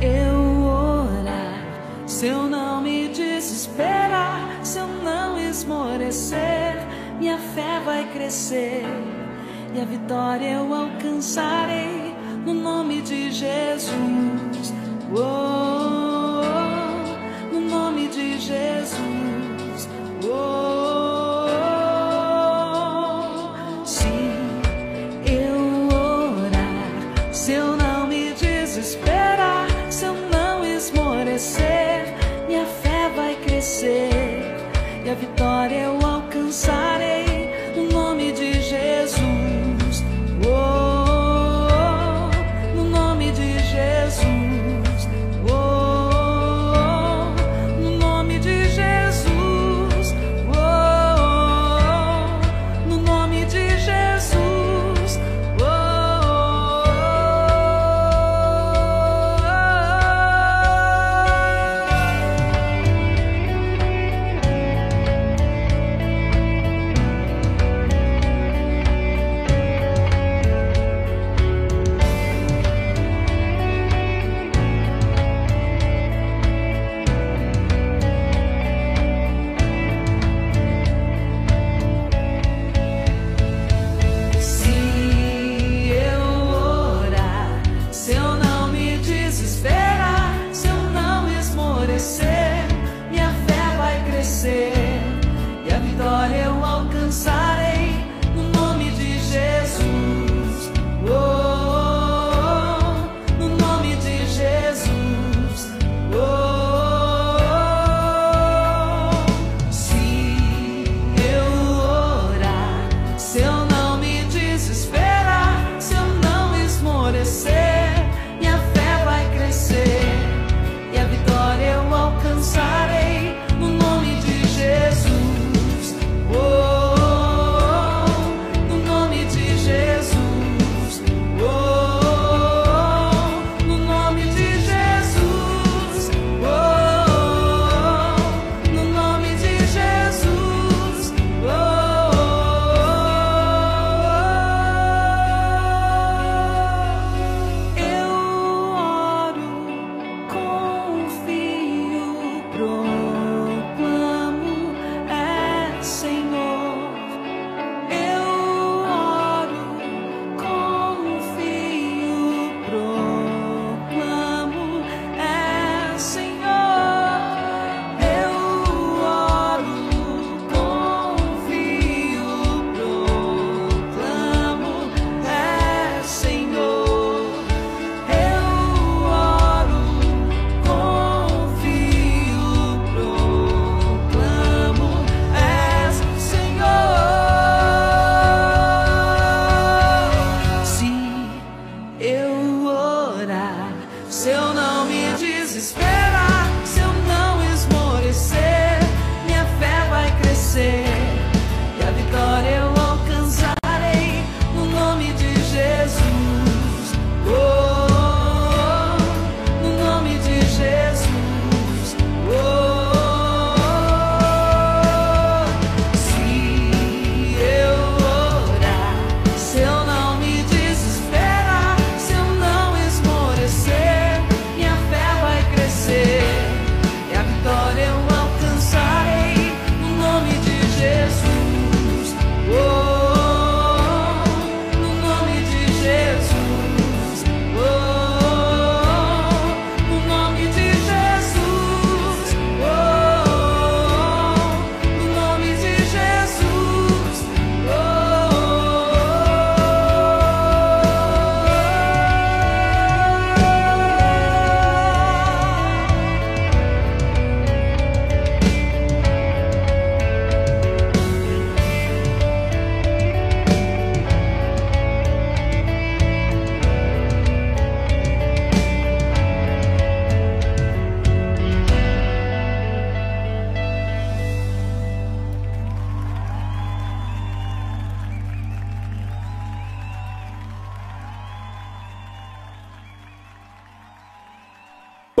[0.00, 1.62] eu orar,
[2.06, 6.88] se eu não me desesperar, se eu não esmorecer,
[7.18, 8.82] minha fé vai crescer
[9.74, 12.13] e a vitória eu alcançarei
[12.44, 14.72] no nome de Jesus.
[15.16, 16.42] Oh,
[17.52, 19.88] no nome de Jesus.
[20.24, 21.13] Oh, se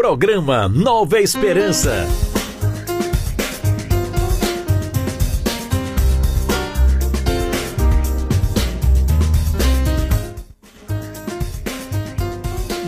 [0.06, 2.06] Programa Nova Esperança.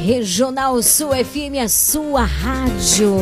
[0.04, 3.16] Regional Sul FM, a sua rádio.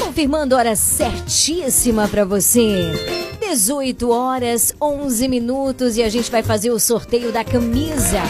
[0.00, 2.92] Confirmando hora certíssima para você.
[3.40, 8.22] 18 horas, 11 minutos e a gente vai fazer o sorteio da camisa.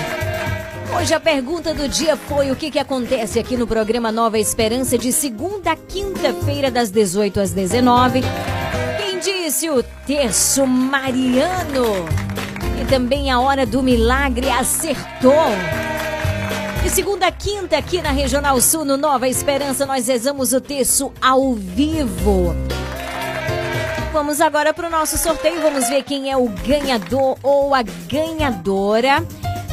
[0.99, 4.99] Hoje a pergunta do dia foi o que, que acontece aqui no programa Nova Esperança
[4.99, 8.21] de segunda a quinta-feira das 18 às 19.
[8.97, 12.05] Quem disse o terço Mariano?
[12.83, 15.33] E também a hora do milagre acertou.
[16.83, 21.13] De segunda a quinta, aqui na Regional Sul, no Nova Esperança, nós rezamos o terço
[21.21, 22.57] ao vivo.
[24.13, 25.63] Vamos agora para o nosso sorteio.
[25.63, 29.25] Vamos ver quem é o ganhador ou a ganhadora.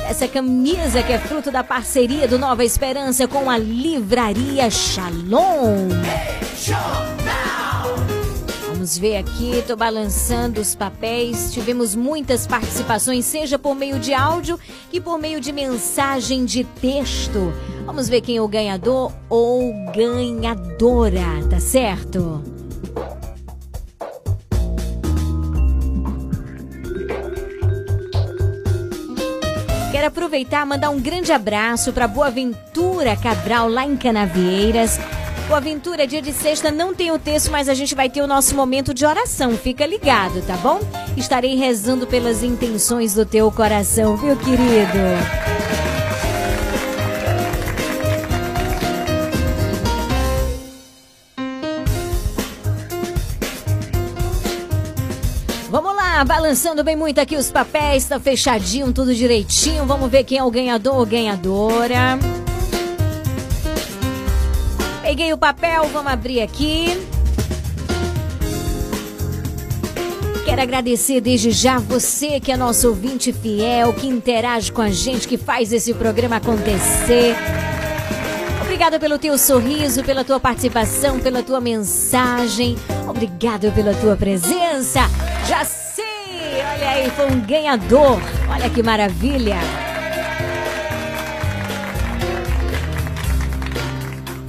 [0.07, 5.89] Essa camisa que é fruto da parceria do Nova Esperança com a Livraria Shalom.
[8.67, 11.51] Vamos ver aqui, tô balançando os papéis.
[11.51, 14.59] Tivemos muitas participações, seja por meio de áudio
[14.91, 17.51] que por meio de mensagem de texto.
[17.85, 22.43] Vamos ver quem é o ganhador ou ganhadora, tá certo?
[30.05, 34.99] Quero aproveitar mandar um grande abraço para Boaventura Cabral, lá em Canavieiras.
[35.47, 38.53] Boaventura, dia de sexta não tem o texto, mas a gente vai ter o nosso
[38.53, 39.57] momento de oração.
[39.57, 40.79] Fica ligado, tá bom?
[41.17, 45.54] Estarei rezando pelas intenções do teu coração, viu, querido?
[56.23, 59.85] Balançando bem muito aqui os papéis, tá fechadinho, tudo direitinho.
[59.85, 62.17] Vamos ver quem é o ganhador ou ganhadora.
[65.01, 67.05] Peguei o papel, vamos abrir aqui.
[70.45, 75.27] Quero agradecer desde já você que é nosso ouvinte fiel, que interage com a gente,
[75.27, 77.35] que faz esse programa acontecer.
[78.61, 82.75] Obrigada pelo teu sorriso, pela tua participação, pela tua mensagem.
[83.07, 85.01] Obrigado pela tua presença.
[85.47, 85.65] Já
[86.75, 88.19] olha aí, foi um ganhador.
[88.49, 89.57] Olha que maravilha.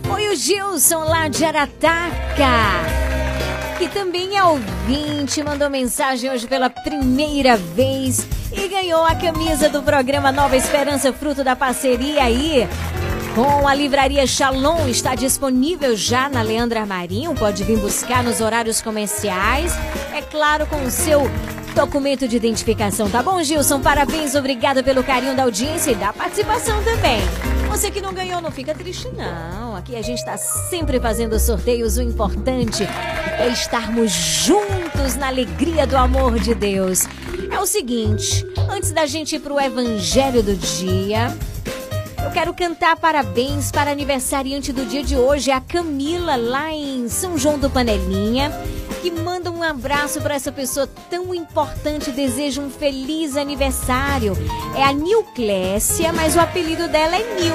[0.03, 2.11] Foi o Gilson lá de Arataca,
[3.79, 9.83] que também é ouvinte, mandou mensagem hoje pela primeira vez e ganhou a camisa do
[9.83, 12.69] programa Nova Esperança, fruto da parceria aí
[13.35, 14.89] com a livraria Shalom.
[14.89, 19.73] Está disponível já na Leandra Marinho, pode vir buscar nos horários comerciais,
[20.15, 21.29] é claro, com o seu
[21.77, 23.79] documento de identificação, tá bom, Gilson?
[23.81, 27.21] Parabéns, obrigada pelo carinho da audiência e da participação também.
[27.69, 29.77] Você que não ganhou, não fica triste, não.
[29.77, 31.99] Aqui a gente está sempre fazendo sorteios.
[31.99, 32.83] O importante
[33.39, 37.07] é estarmos juntos na alegria do amor de Deus.
[37.51, 41.37] É o seguinte, antes da gente ir pro Evangelho do Dia,
[42.27, 47.39] eu quero cantar parabéns para aniversariante do dia de hoje, a Camila, lá em São
[47.39, 48.51] João do Panelinha,
[49.01, 54.37] que manda um abraço para essa pessoa tão importante, deseja um feliz aniversário.
[54.77, 57.55] É a Nilclécia, mas o apelido dela é Nil.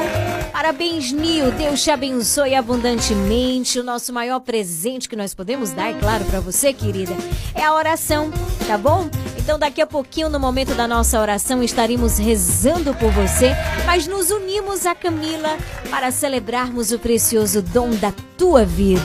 [0.53, 1.52] Parabéns, Nil.
[1.52, 3.77] Deus te abençoe abundantemente.
[3.77, 7.14] O nosso maior presente que nós podemos dar, é claro, para você, querida,
[7.53, 8.31] é a oração,
[8.65, 9.10] tá bom?
[9.43, 13.55] Então, daqui a pouquinho, no momento da nossa oração, estaremos rezando por você,
[13.88, 15.57] mas nos unimos a Camila
[15.89, 19.01] para celebrarmos o precioso dom da tua vida.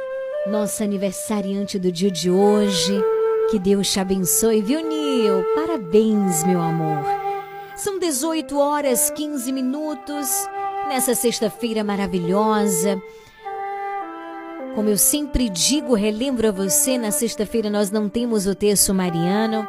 [0.48, 3.00] nossa aniversariante do dia de hoje.
[3.48, 5.44] Que Deus te abençoe, viu, Nil?
[5.54, 7.19] Parabéns, meu amor.
[7.82, 10.28] São 18 horas 15 minutos
[10.86, 13.02] nessa sexta-feira maravilhosa.
[14.74, 19.66] Como eu sempre digo, relembro a você, na sexta-feira nós não temos o texto mariano.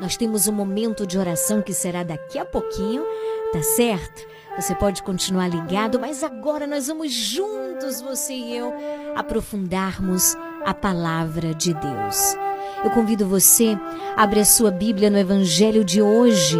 [0.00, 3.04] Nós temos um momento de oração que será daqui a pouquinho,
[3.52, 4.26] tá certo?
[4.56, 8.72] Você pode continuar ligado, mas agora nós vamos juntos, você e eu,
[9.14, 10.34] aprofundarmos
[10.64, 12.34] a palavra de Deus.
[12.82, 13.76] Eu convido você
[14.16, 16.58] a abrir a sua Bíblia no Evangelho de hoje,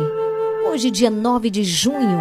[0.72, 2.18] hoje, dia 9 de junho.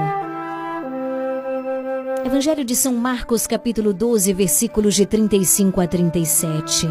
[2.25, 6.85] Evangelho de São Marcos, capítulo 12, versículos de 35 a 37.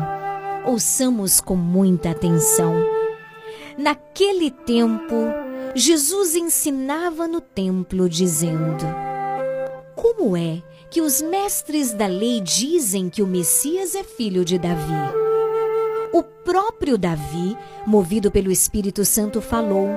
[0.65, 2.75] Ouçamos com muita atenção.
[3.77, 5.15] Naquele tempo,
[5.75, 8.87] Jesus ensinava no templo, dizendo:
[9.95, 15.30] Como é que os mestres da lei dizem que o Messias é filho de Davi?
[16.13, 17.57] O próprio Davi,
[17.87, 19.89] movido pelo Espírito Santo, falou: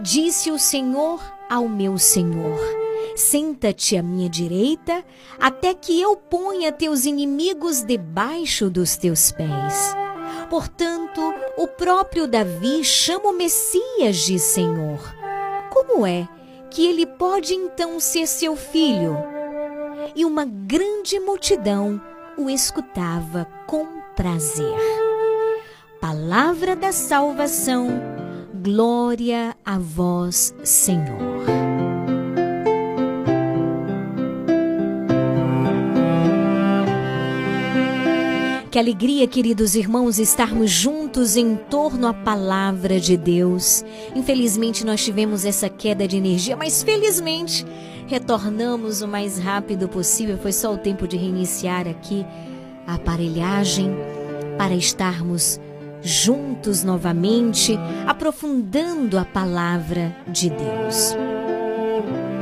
[0.00, 2.58] Disse o Senhor ao meu Senhor:
[3.14, 5.04] Senta-te à minha direita,
[5.38, 9.94] até que eu ponha teus inimigos debaixo dos teus pés.
[10.50, 11.20] Portanto,
[11.56, 15.00] o próprio Davi chama o Messias de Senhor.
[15.70, 16.28] Como é
[16.70, 19.16] que ele pode então ser seu filho?
[20.14, 22.00] E uma grande multidão
[22.36, 23.86] o escutava com
[24.16, 25.01] prazer.
[26.02, 27.88] Palavra da salvação,
[28.60, 31.06] glória a vós, Senhor.
[38.68, 43.84] Que alegria, queridos irmãos, estarmos juntos em torno à palavra de Deus.
[44.12, 47.64] Infelizmente, nós tivemos essa queda de energia, mas felizmente
[48.08, 50.36] retornamos o mais rápido possível.
[50.36, 52.26] Foi só o tempo de reiniciar aqui
[52.88, 53.94] a aparelhagem
[54.58, 55.71] para estarmos juntos
[56.84, 61.16] novamente, aprofundando a palavra de Deus.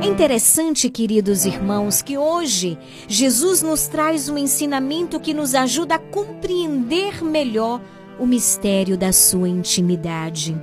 [0.01, 2.77] É interessante, queridos irmãos, que hoje
[3.07, 7.79] Jesus nos traz um ensinamento que nos ajuda a compreender melhor
[8.17, 10.59] o mistério da sua intimidade.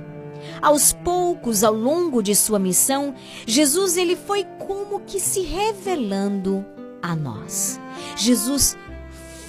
[0.61, 3.15] Aos poucos, ao longo de sua missão,
[3.47, 6.65] Jesus ele foi como que se revelando
[7.01, 7.79] a nós.
[8.17, 8.77] Jesus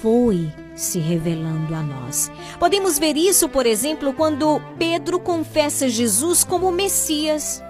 [0.01, 2.33] foi se revelando a nós.
[2.59, 7.63] Podemos ver isso, por exemplo, quando Pedro confessa Jesus como Messias.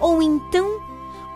[0.00, 0.80] Ou então,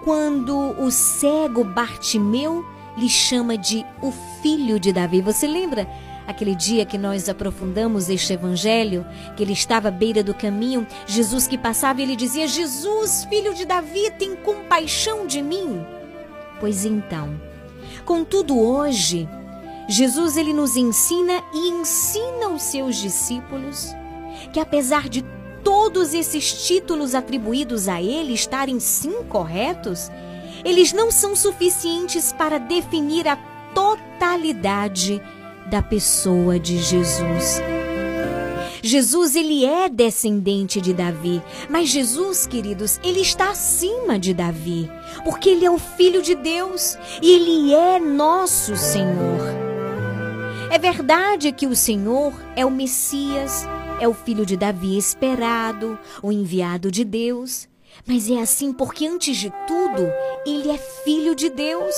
[0.02, 2.64] quando o cego Bartimeu
[2.96, 4.10] lhe chama de o
[4.40, 5.20] filho de Davi.
[5.20, 5.86] Você lembra
[6.26, 9.04] aquele dia que nós aprofundamos este evangelho,
[9.36, 13.52] que ele estava à beira do caminho, Jesus que passava e ele dizia: Jesus, filho
[13.52, 15.84] de Davi, tem compaixão de mim?
[16.58, 17.38] Pois então,
[18.06, 19.28] contudo hoje,
[19.88, 23.94] Jesus ele nos ensina e ensina aos seus discípulos
[24.52, 25.24] que apesar de
[25.62, 30.10] todos esses títulos atribuídos a ele estarem sim corretos,
[30.64, 33.36] eles não são suficientes para definir a
[33.74, 35.20] totalidade
[35.66, 37.60] da pessoa de Jesus.
[38.82, 44.90] Jesus ele é descendente de Davi, mas Jesus, queridos, ele está acima de Davi,
[45.24, 49.63] porque ele é o filho de Deus e ele é nosso Senhor.
[50.70, 53.66] É verdade que o Senhor é o Messias,
[54.00, 57.68] é o filho de Davi esperado, o enviado de Deus.
[58.06, 60.10] Mas é assim porque, antes de tudo,
[60.44, 61.94] ele é filho de Deus.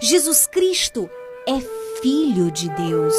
[0.00, 1.08] Jesus Cristo
[1.46, 1.58] é
[2.02, 3.14] filho de Deus.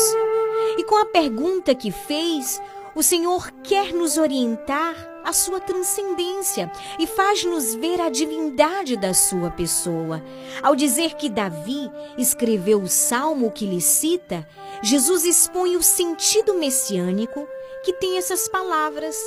[0.78, 2.62] E com a pergunta que fez,
[2.96, 4.96] o Senhor quer nos orientar
[5.28, 10.24] a sua transcendência e faz-nos ver a divindade da sua pessoa.
[10.64, 14.48] Ao dizer que Davi escreveu o salmo que lhe cita,
[14.82, 17.46] Jesus expõe o sentido messiânico
[17.84, 19.18] que tem essas palavras.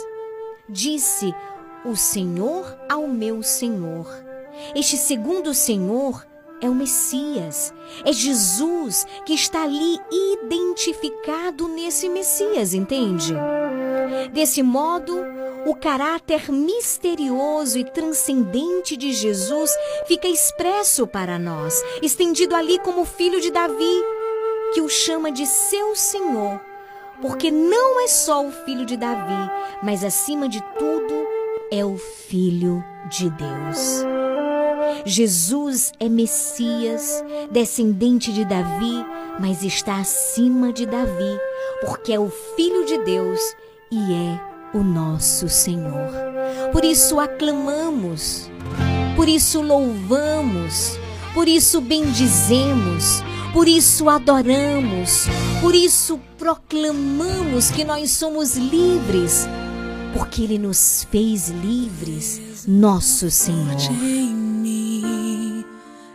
[0.67, 1.35] Disse
[1.85, 4.07] o Senhor ao meu Senhor.
[4.75, 6.27] Este segundo Senhor
[6.61, 7.73] é o Messias,
[8.05, 13.35] é Jesus que está ali identificado nesse Messias, entende?
[14.33, 15.17] Desse modo,
[15.67, 19.71] o caráter misterioso e transcendente de Jesus
[20.07, 24.05] fica expresso para nós, estendido ali como filho de Davi,
[24.75, 26.61] que o chama de seu Senhor
[27.21, 29.51] porque não é só o filho de Davi,
[29.83, 31.27] mas acima de tudo
[31.71, 34.05] é o filho de Deus.
[35.05, 39.05] Jesus é Messias, descendente de Davi,
[39.39, 41.39] mas está acima de Davi,
[41.81, 43.41] porque é o filho de Deus
[43.91, 46.11] e é o nosso Senhor.
[46.73, 48.51] Por isso aclamamos,
[49.17, 50.99] por isso louvamos,
[51.35, 53.23] por isso bendizemos,
[53.53, 55.27] por isso adoramos,
[55.61, 59.47] por isso proclamamos que nós somos livres,
[60.17, 62.41] porque Ele nos fez livres,
[62.71, 63.75] nosso Senhor.
[64.01, 65.65] Em mim,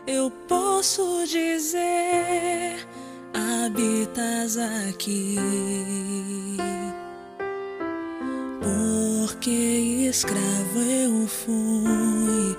[0.07, 2.87] eu posso dizer,
[3.33, 5.37] habitas aqui.
[8.61, 12.57] Porque escravo eu fui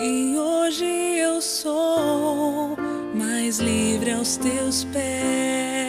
[0.00, 2.76] e hoje eu sou
[3.14, 5.82] mais livre aos teus pés.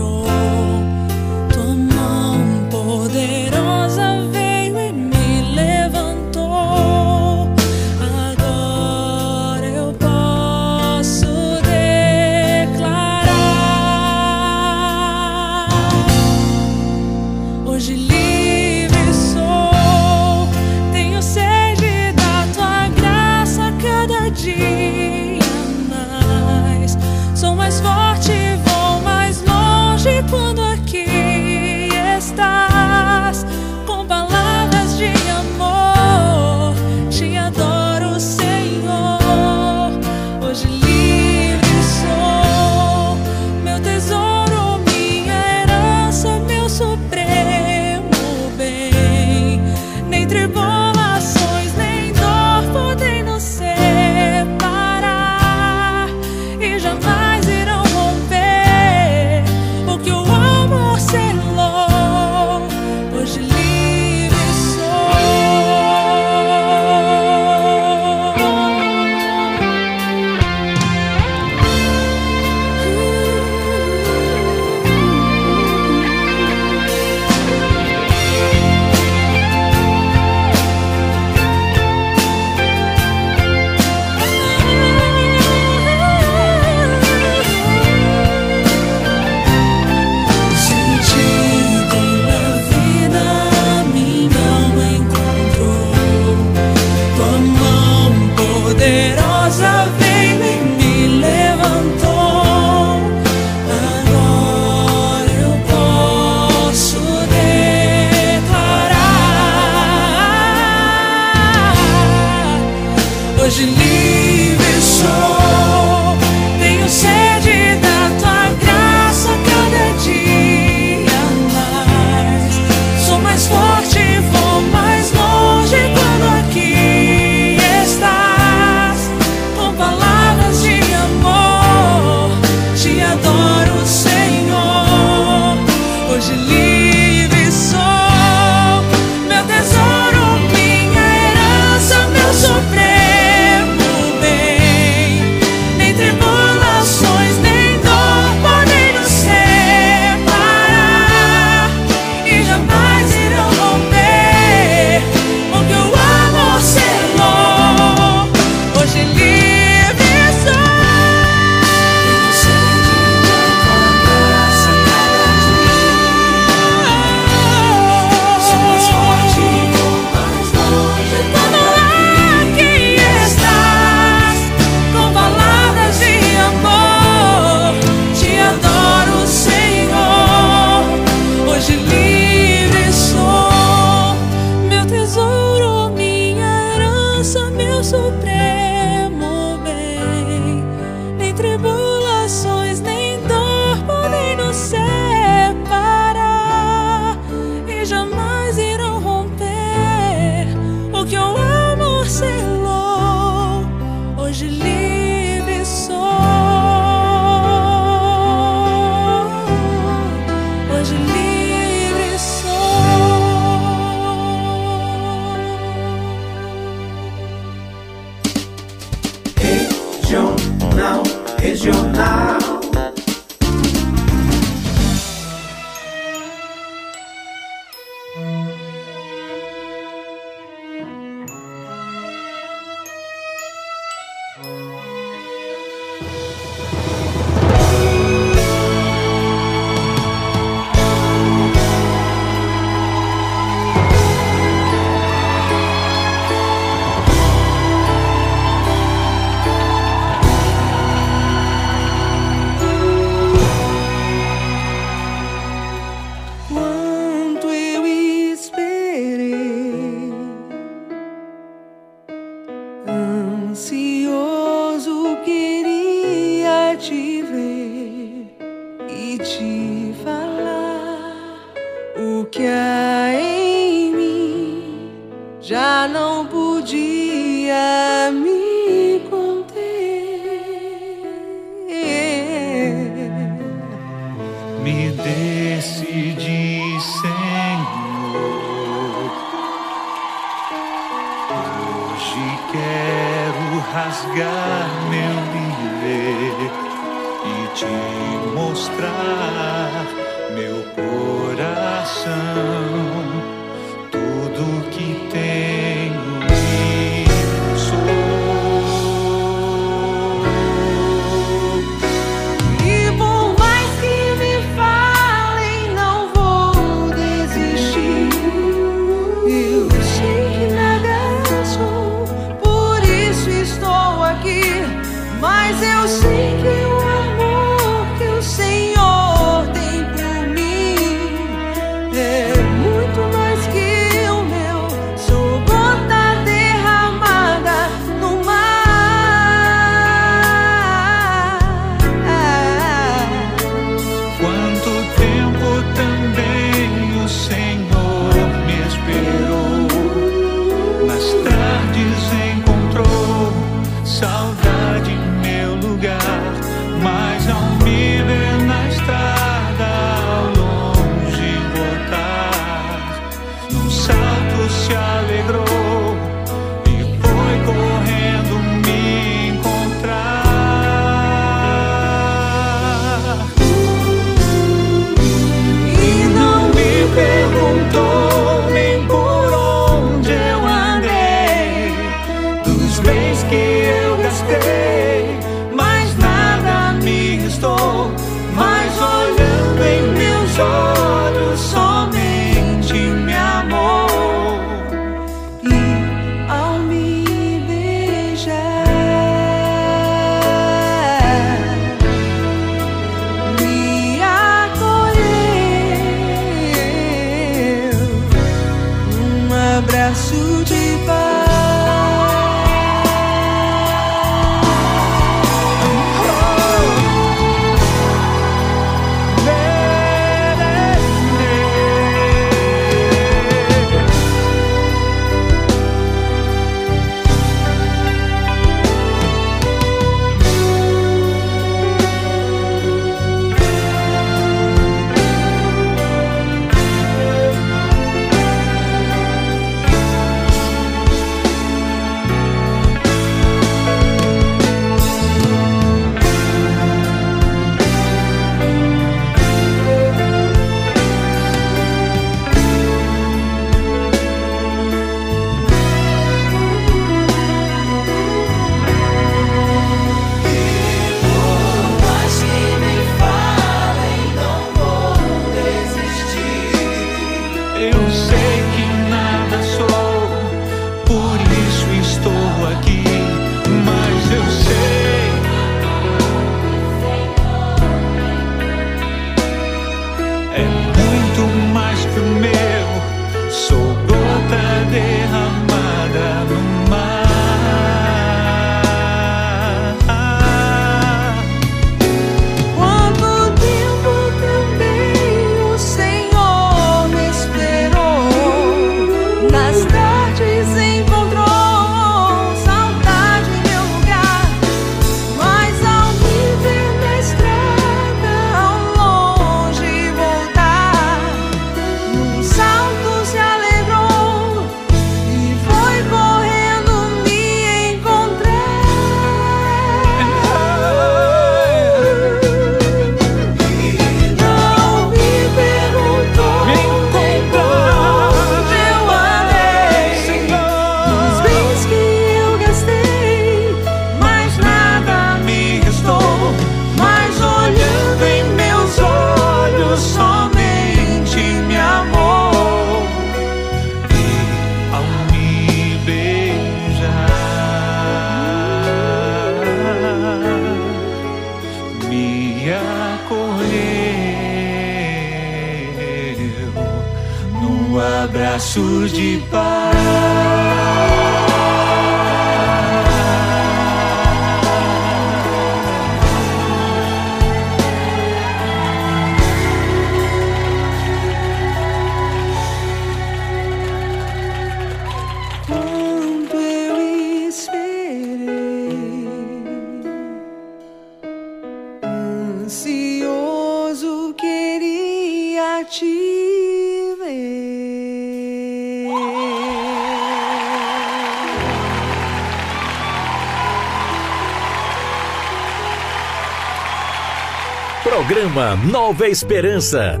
[598.56, 600.00] Nova Esperança.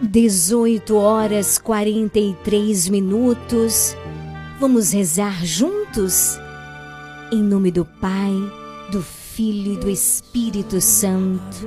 [0.00, 3.96] Dezoito horas 43 minutos.
[4.60, 6.38] Vamos rezar juntos?
[7.32, 8.32] Em nome do Pai,
[8.92, 11.66] do Filho e do Espírito Santo.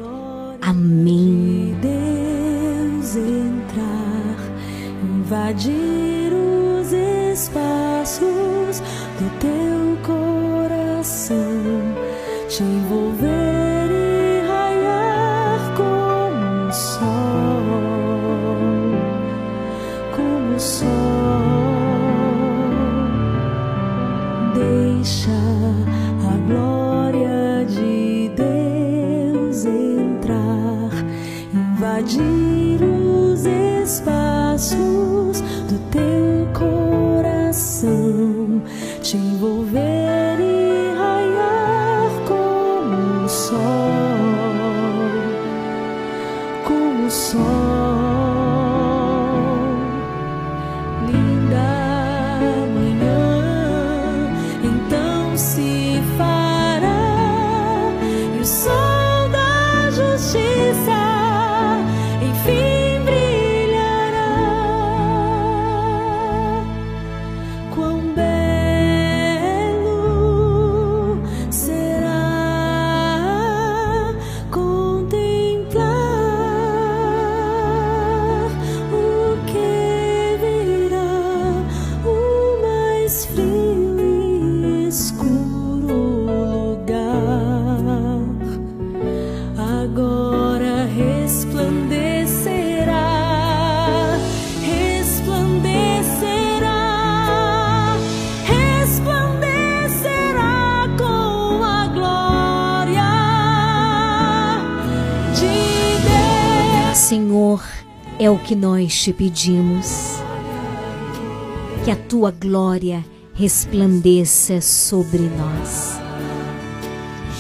[0.62, 1.76] Amém.
[1.82, 4.38] Deus entrar,
[5.04, 5.99] invadir
[108.50, 110.16] que nós te pedimos.
[111.86, 113.06] Que a tua glória
[113.36, 116.00] resplandeça sobre nós.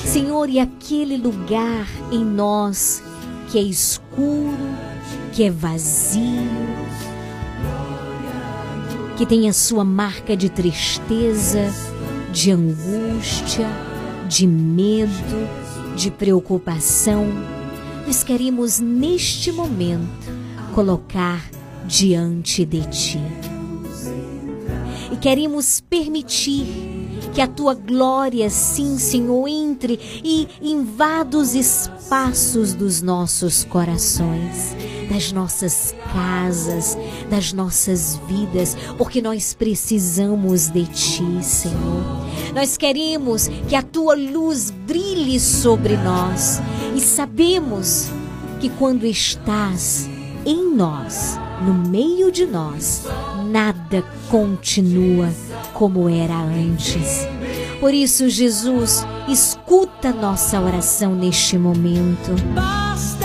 [0.05, 3.01] Senhor, e aquele lugar em nós
[3.49, 4.55] que é escuro,
[5.33, 6.47] que é vazio,
[9.17, 11.73] que tem a sua marca de tristeza,
[12.31, 13.67] de angústia,
[14.27, 15.49] de medo,
[15.95, 17.25] de preocupação,
[18.05, 20.38] nós queremos neste momento
[20.73, 21.49] colocar
[21.85, 23.21] diante de Ti.
[25.11, 26.65] E queremos permitir
[27.33, 34.75] que a tua glória, sim, Senhor, entre e invada os espaços dos nossos corações,
[35.09, 36.97] das nossas casas,
[37.29, 42.29] das nossas vidas, porque nós precisamos de Ti, Senhor.
[42.53, 46.59] Nós queremos que a tua luz brilhe sobre nós
[46.95, 48.09] e sabemos
[48.59, 50.08] que quando estás
[50.45, 53.05] em nós, no meio de nós,
[53.51, 55.29] nada continua
[55.73, 57.27] como era antes.
[57.79, 62.35] Por isso, Jesus, escuta nossa oração neste momento.
[62.53, 63.18] Basta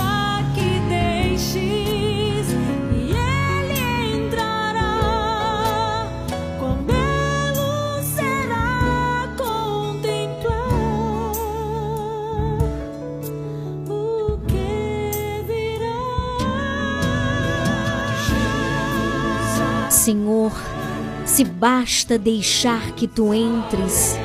[21.34, 24.16] se basta deixar que tu entres,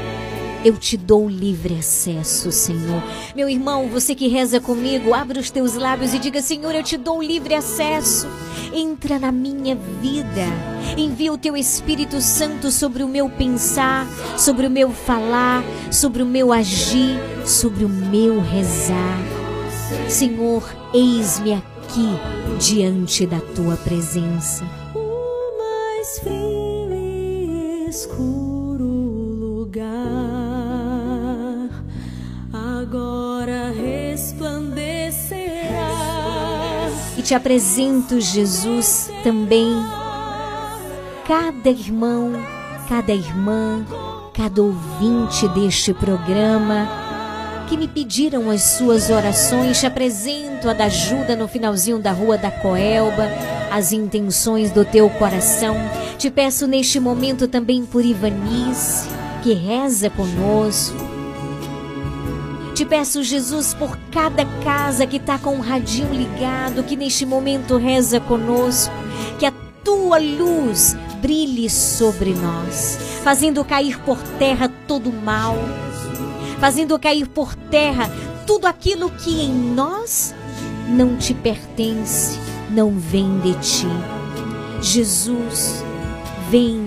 [0.64, 3.02] eu te dou livre acesso, Senhor.
[3.36, 6.98] Meu irmão, você que reza comigo, abra os teus lábios e diga: Senhor, eu te
[6.98, 8.28] dou livre acesso.
[8.72, 10.46] entra na minha vida.
[10.96, 14.06] Envia o teu Espírito Santo sobre o meu pensar,
[14.38, 19.18] sobre o meu falar, sobre o meu agir, sobre o meu rezar.
[20.08, 20.64] Senhor,
[20.94, 22.08] eis-me aqui
[22.60, 24.64] diante da tua presença.
[24.94, 26.69] O mais frio
[27.90, 29.90] escuro lugar
[32.54, 35.40] agora resplandecerá.
[37.18, 39.74] E te apresento, Jesus, também
[41.28, 42.34] cada irmão,
[42.88, 43.84] cada irmã,
[44.34, 46.88] cada ouvinte deste programa
[47.68, 49.80] que me pediram as suas orações.
[49.80, 53.30] Te apresento a da ajuda no finalzinho da rua da Coelba,
[53.72, 55.76] as intenções do teu coração.
[56.20, 59.08] Te peço neste momento também por Ivanice,
[59.42, 60.98] que reza conosco.
[62.76, 67.78] Te peço, Jesus, por cada casa que está com o radinho ligado, que neste momento
[67.78, 68.94] reza conosco,
[69.40, 75.56] que a tua luz brilhe sobre nós, fazendo cair por terra todo o mal,
[76.60, 78.12] fazendo cair por terra
[78.46, 80.36] tudo aquilo que em nós
[80.90, 82.38] não te pertence,
[82.70, 83.88] não vem de ti.
[84.82, 85.84] Jesus,
[86.50, 86.82] vem,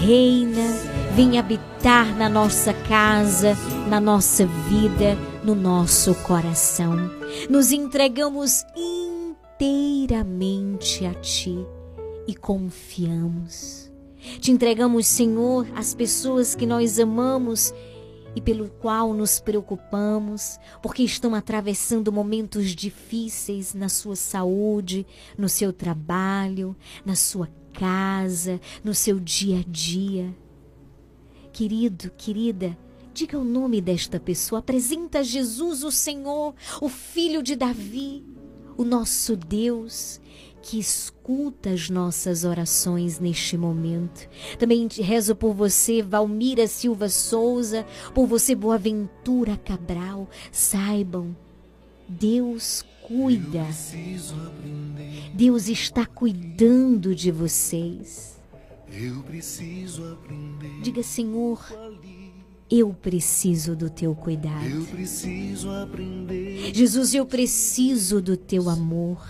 [0.00, 0.66] reina,
[1.14, 3.54] vem habitar na nossa casa,
[3.86, 6.96] na nossa vida, no nosso coração.
[7.50, 8.64] Nos entregamos
[9.60, 11.66] inteiramente a Ti
[12.26, 13.92] e confiamos.
[14.40, 17.74] Te entregamos, Senhor, as pessoas que nós amamos
[18.34, 25.06] e pelo qual nos preocupamos, porque estão atravessando momentos difíceis na sua saúde,
[25.36, 26.74] no seu trabalho,
[27.04, 30.34] na sua casa, no seu dia a dia.
[31.52, 32.76] Querido, querida,
[33.14, 38.24] diga o nome desta pessoa, apresenta Jesus, o Senhor, o Filho de Davi,
[38.76, 40.20] o nosso Deus
[40.60, 44.28] que escuta as nossas orações neste momento.
[44.58, 50.28] Também rezo por você, Valmira Silva Souza, por você, Boaventura Cabral.
[50.50, 51.34] Saibam,
[52.08, 53.66] Deus cuida.
[55.32, 58.38] Deus está cuidando de vocês.
[60.82, 61.64] Diga, Senhor,
[62.70, 64.86] eu preciso do teu cuidado.
[66.74, 69.26] Jesus, eu preciso do teu amor.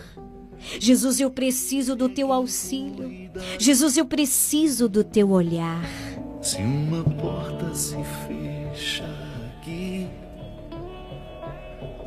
[0.81, 3.31] Jesus, eu preciso do teu auxílio.
[3.59, 5.85] Jesus, eu preciso do teu olhar.
[6.43, 7.97] Se uma porta se
[8.27, 9.18] fecha aqui,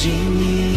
[0.00, 0.74] De mim.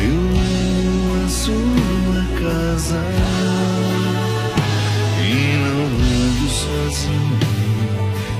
[0.00, 3.02] Eu amo a sua casa.
[5.20, 5.26] E
[5.58, 7.38] não ando sozinho,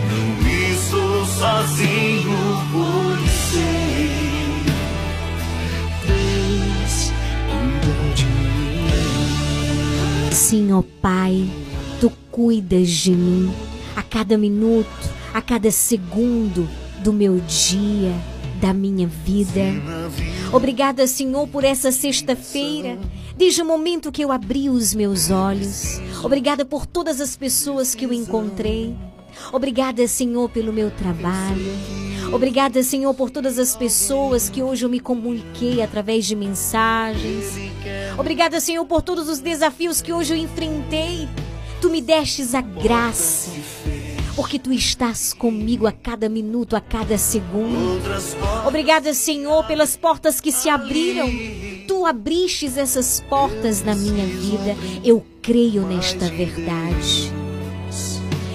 [0.09, 0.27] não
[0.71, 2.39] estou sozinho,
[2.71, 4.11] pois sei.
[6.07, 7.13] Deus
[7.51, 8.89] cuida de mim.
[10.31, 11.51] Sim, ó Pai,
[12.01, 13.53] tu cuidas de mim
[13.97, 16.69] a cada minuto, a cada segundo
[17.03, 18.13] do meu dia,
[18.61, 19.63] da minha vida.
[20.53, 22.99] Obrigada, Senhor, por essa sexta-feira,
[23.37, 26.01] desde o momento que eu abri os meus olhos.
[26.23, 28.97] Obrigada por todas as pessoas que eu encontrei.
[29.53, 31.73] Obrigada, Senhor, pelo meu trabalho.
[32.33, 37.47] Obrigada, Senhor, por todas as pessoas que hoje eu me comuniquei através de mensagens.
[38.19, 41.29] Obrigada, Senhor, por todos os desafios que hoje eu enfrentei.
[41.81, 43.51] Tu me destes a graça,
[44.39, 48.01] porque tu estás comigo a cada minuto, a cada segundo.
[48.65, 51.29] Obrigada, Senhor, pelas portas que se abriram.
[51.89, 54.77] Tu abristes essas portas na minha vida.
[55.05, 57.33] Eu creio nesta verdade.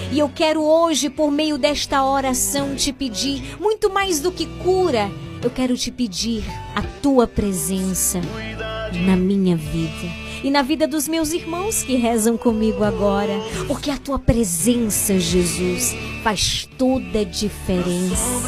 [0.10, 5.11] E eu quero hoje, por meio desta oração, te pedir muito mais do que cura.
[5.43, 8.22] Eu quero te pedir a tua presença
[9.05, 13.34] na minha vida e na vida dos meus irmãos que rezam comigo agora,
[13.65, 18.44] porque a tua presença, Jesus, faz toda a diferença.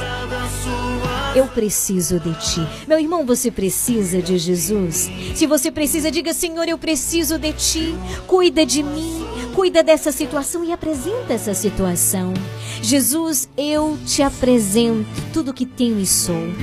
[1.33, 2.61] Eu preciso de ti.
[2.87, 5.09] Meu irmão, você precisa de Jesus?
[5.33, 7.95] Se você precisa, diga: Senhor, eu preciso de ti.
[8.25, 12.33] Cuida de mim, cuida dessa situação e apresenta essa situação.
[12.81, 16.53] Jesus, eu te apresento tudo que tenho e sou.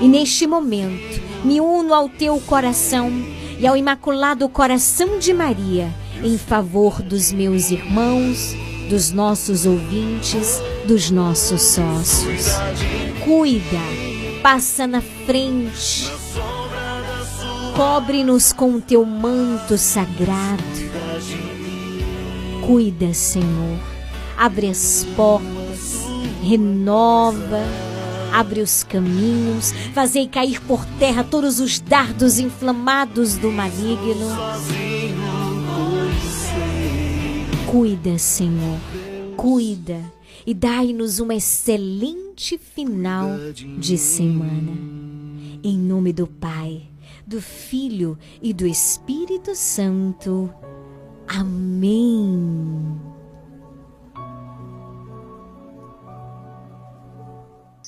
[0.00, 3.12] E neste momento, me uno ao teu coração
[3.58, 8.54] e ao Imaculado Coração de Maria em favor dos meus irmãos,
[8.88, 12.46] dos nossos ouvintes, dos nossos sócios.
[13.24, 13.80] Cuida,
[14.42, 16.10] passa na frente,
[17.76, 20.62] cobre-nos com o teu manto sagrado.
[22.66, 23.78] Cuida, Senhor,
[24.36, 26.06] abre as portas,
[26.42, 27.87] renova
[28.32, 34.26] abre os caminhos, fazei cair por terra todos os dardos inflamados do maligno.
[37.66, 38.78] Cuida, Senhor,
[39.36, 40.00] cuida
[40.46, 43.30] e dai-nos uma excelente final
[43.78, 44.72] de semana.
[45.62, 46.88] Em nome do Pai,
[47.26, 50.50] do Filho e do Espírito Santo.
[51.26, 53.07] Amém.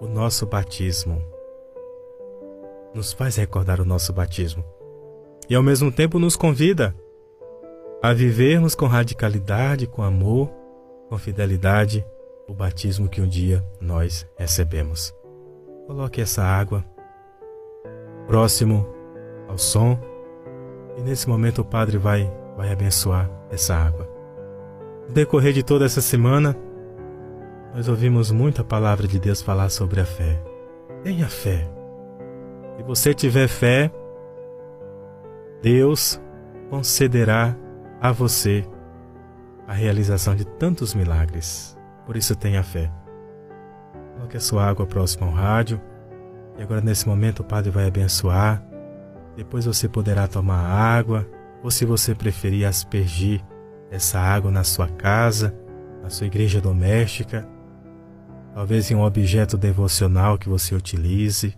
[0.00, 1.22] o nosso batismo.
[2.94, 4.64] Nos faz recordar o nosso batismo.
[5.48, 6.94] E ao mesmo tempo nos convida
[8.02, 10.50] a vivermos com radicalidade, com amor,
[11.08, 12.04] com fidelidade
[12.48, 15.14] o batismo que um dia nós recebemos.
[15.86, 16.84] Coloque essa água
[18.26, 18.86] próximo
[19.48, 19.98] ao som
[20.96, 24.08] e nesse momento o Padre vai, vai abençoar essa água.
[25.08, 26.56] No decorrer de toda essa semana,
[27.74, 30.42] nós ouvimos muita palavra de Deus falar sobre a fé.
[31.02, 31.68] Tenha fé.
[32.76, 33.90] Se você tiver fé,
[35.62, 36.20] Deus
[36.70, 37.56] concederá
[38.00, 38.64] a você
[39.66, 41.76] a realização de tantos milagres.
[42.06, 42.90] Por isso tenha fé.
[44.14, 45.80] Coloque a sua água próxima ao rádio.
[46.56, 48.64] E agora nesse momento o Padre vai abençoar.
[49.36, 51.28] Depois você poderá tomar água,
[51.62, 53.40] ou se você preferir aspergir
[53.90, 55.54] essa água na sua casa,
[56.02, 57.46] na sua igreja doméstica,
[58.54, 61.56] talvez em um objeto devocional que você utilize.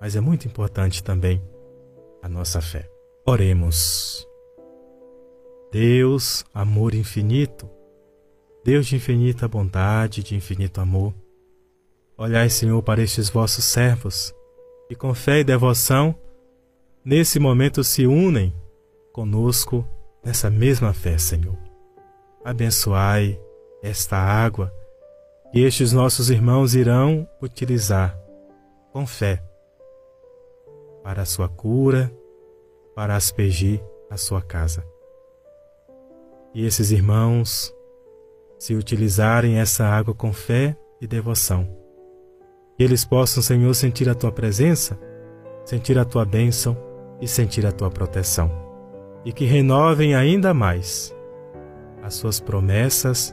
[0.00, 1.42] Mas é muito importante também
[2.22, 2.88] a nossa fé.
[3.26, 4.26] Oremos.
[5.72, 7.68] Deus, amor infinito,
[8.64, 11.12] Deus de infinita bondade, de infinito amor,
[12.16, 14.32] olhai, Senhor, para estes vossos servos,
[14.88, 16.14] que com fé e devoção,
[17.04, 18.54] nesse momento se unem
[19.12, 19.84] conosco
[20.24, 21.58] nessa mesma fé, Senhor.
[22.44, 23.38] Abençoai
[23.82, 24.72] esta água
[25.54, 28.18] que estes nossos irmãos irão utilizar
[28.92, 29.40] com fé
[31.00, 32.12] para a sua cura,
[32.92, 34.84] para aspergir a sua casa.
[36.52, 37.72] E esses irmãos
[38.58, 41.68] se utilizarem essa água com fé e devoção.
[42.76, 44.98] Que eles possam, Senhor, sentir a tua presença,
[45.64, 46.76] sentir a tua bênção
[47.20, 48.50] e sentir a tua proteção.
[49.24, 51.14] E que renovem ainda mais
[52.02, 53.32] as suas promessas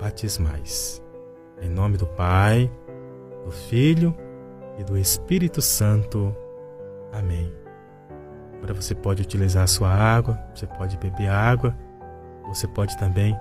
[0.00, 1.04] batismais.
[1.60, 2.70] Em nome do Pai,
[3.44, 4.14] do Filho
[4.78, 6.34] e do Espírito Santo.
[7.12, 7.52] Amém.
[8.56, 11.76] Agora você pode utilizar a sua água, você pode beber água,
[12.46, 13.38] você pode também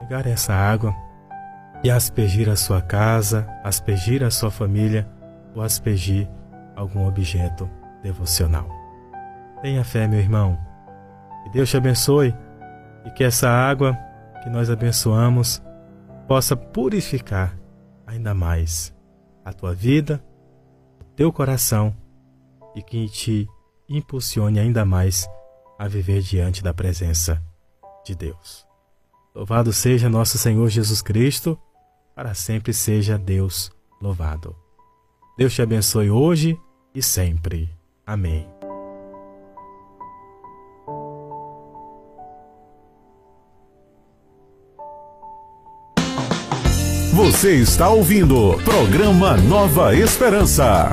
[0.00, 0.94] pegar essa água
[1.82, 5.08] e aspergir a sua casa, aspergir a sua família
[5.54, 6.28] ou aspergir
[6.74, 7.68] algum objeto
[8.02, 8.68] devocional.
[9.62, 10.58] Tenha fé, meu irmão.
[11.44, 12.34] Que Deus te abençoe
[13.04, 13.96] e que essa água
[14.42, 15.62] que nós abençoamos
[16.28, 17.58] possa purificar
[18.06, 18.94] ainda mais
[19.44, 20.22] a tua vida,
[21.00, 21.96] o teu coração
[22.76, 23.48] e que te
[23.88, 25.26] impulsione ainda mais
[25.78, 27.42] a viver diante da presença
[28.04, 28.66] de Deus.
[29.34, 31.58] Louvado seja nosso Senhor Jesus Cristo,
[32.14, 34.54] para sempre seja Deus louvado.
[35.36, 36.58] Deus te abençoe hoje
[36.94, 37.70] e sempre.
[38.04, 38.57] Amém.
[47.18, 50.92] Você está ouvindo Programa Nova Esperança.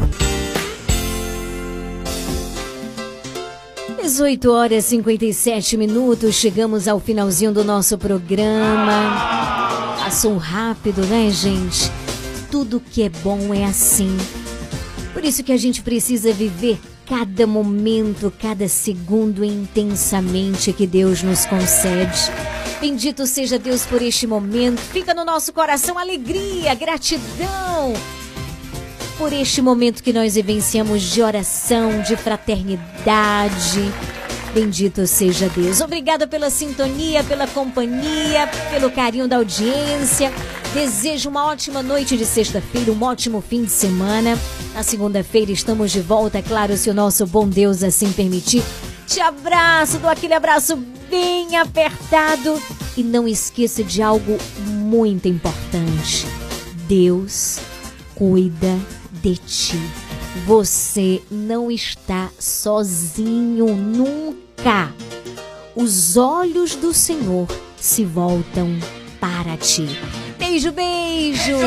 [4.01, 9.99] 18 horas e 57 minutos, chegamos ao finalzinho do nosso programa.
[10.03, 11.91] Passou rápido, né, gente?
[12.49, 14.17] Tudo que é bom é assim.
[15.13, 21.45] Por isso que a gente precisa viver cada momento, cada segundo intensamente que Deus nos
[21.45, 22.31] concede.
[22.87, 24.79] Bendito seja Deus por este momento.
[24.79, 27.93] Fica no nosso coração alegria, gratidão
[29.17, 33.91] por este momento que nós vivenciamos de oração, de fraternidade.
[34.53, 35.81] Bendito seja Deus.
[35.81, 40.31] Obrigada pela sintonia, pela companhia, pelo carinho da audiência.
[40.71, 44.37] Desejo uma ótima noite de sexta-feira, um ótimo fim de semana.
[44.75, 48.61] Na segunda-feira estamos de volta, é claro, se o nosso bom Deus assim permitir.
[49.07, 50.77] Te abraço, dou aquele abraço
[51.09, 52.61] bem apertado.
[52.97, 54.37] E não esqueça de algo
[54.67, 56.25] muito importante:
[56.87, 57.59] Deus
[58.15, 58.77] cuida
[59.21, 59.79] de ti.
[60.45, 64.93] Você não está sozinho nunca.
[65.75, 68.77] Os olhos do Senhor se voltam
[69.19, 69.87] para ti.
[70.37, 71.57] Beijo, beijo!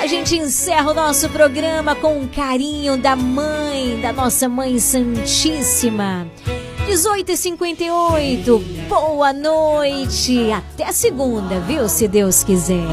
[0.00, 6.26] A gente encerra o nosso programa com o carinho da mãe, da nossa mãe Santíssima.
[6.86, 8.58] 18 e 58,
[8.88, 10.52] Boa noite.
[10.52, 11.88] Até segunda, viu?
[11.88, 12.84] Se Deus quiser.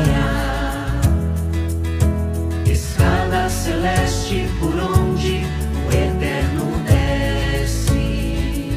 [2.66, 5.44] Escada celeste por onde
[5.86, 8.72] o eterno desce.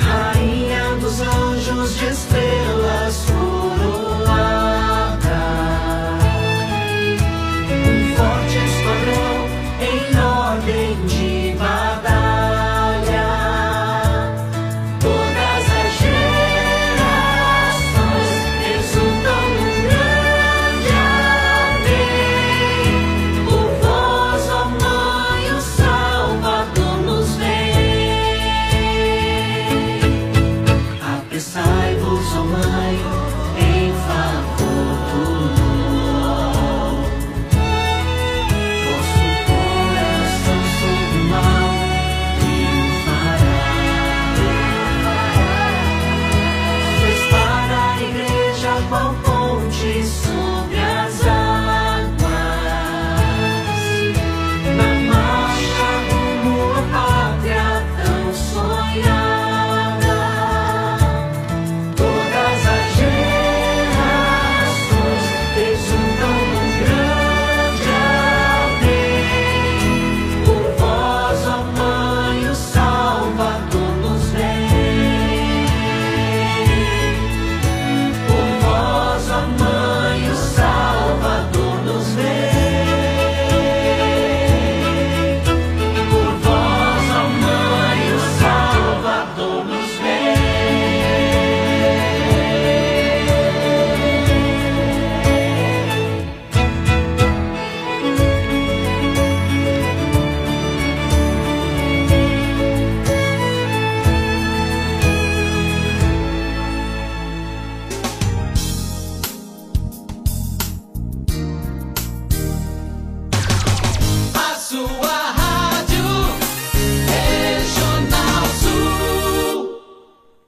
[0.00, 2.83] Rainha dos anjos de estrelas.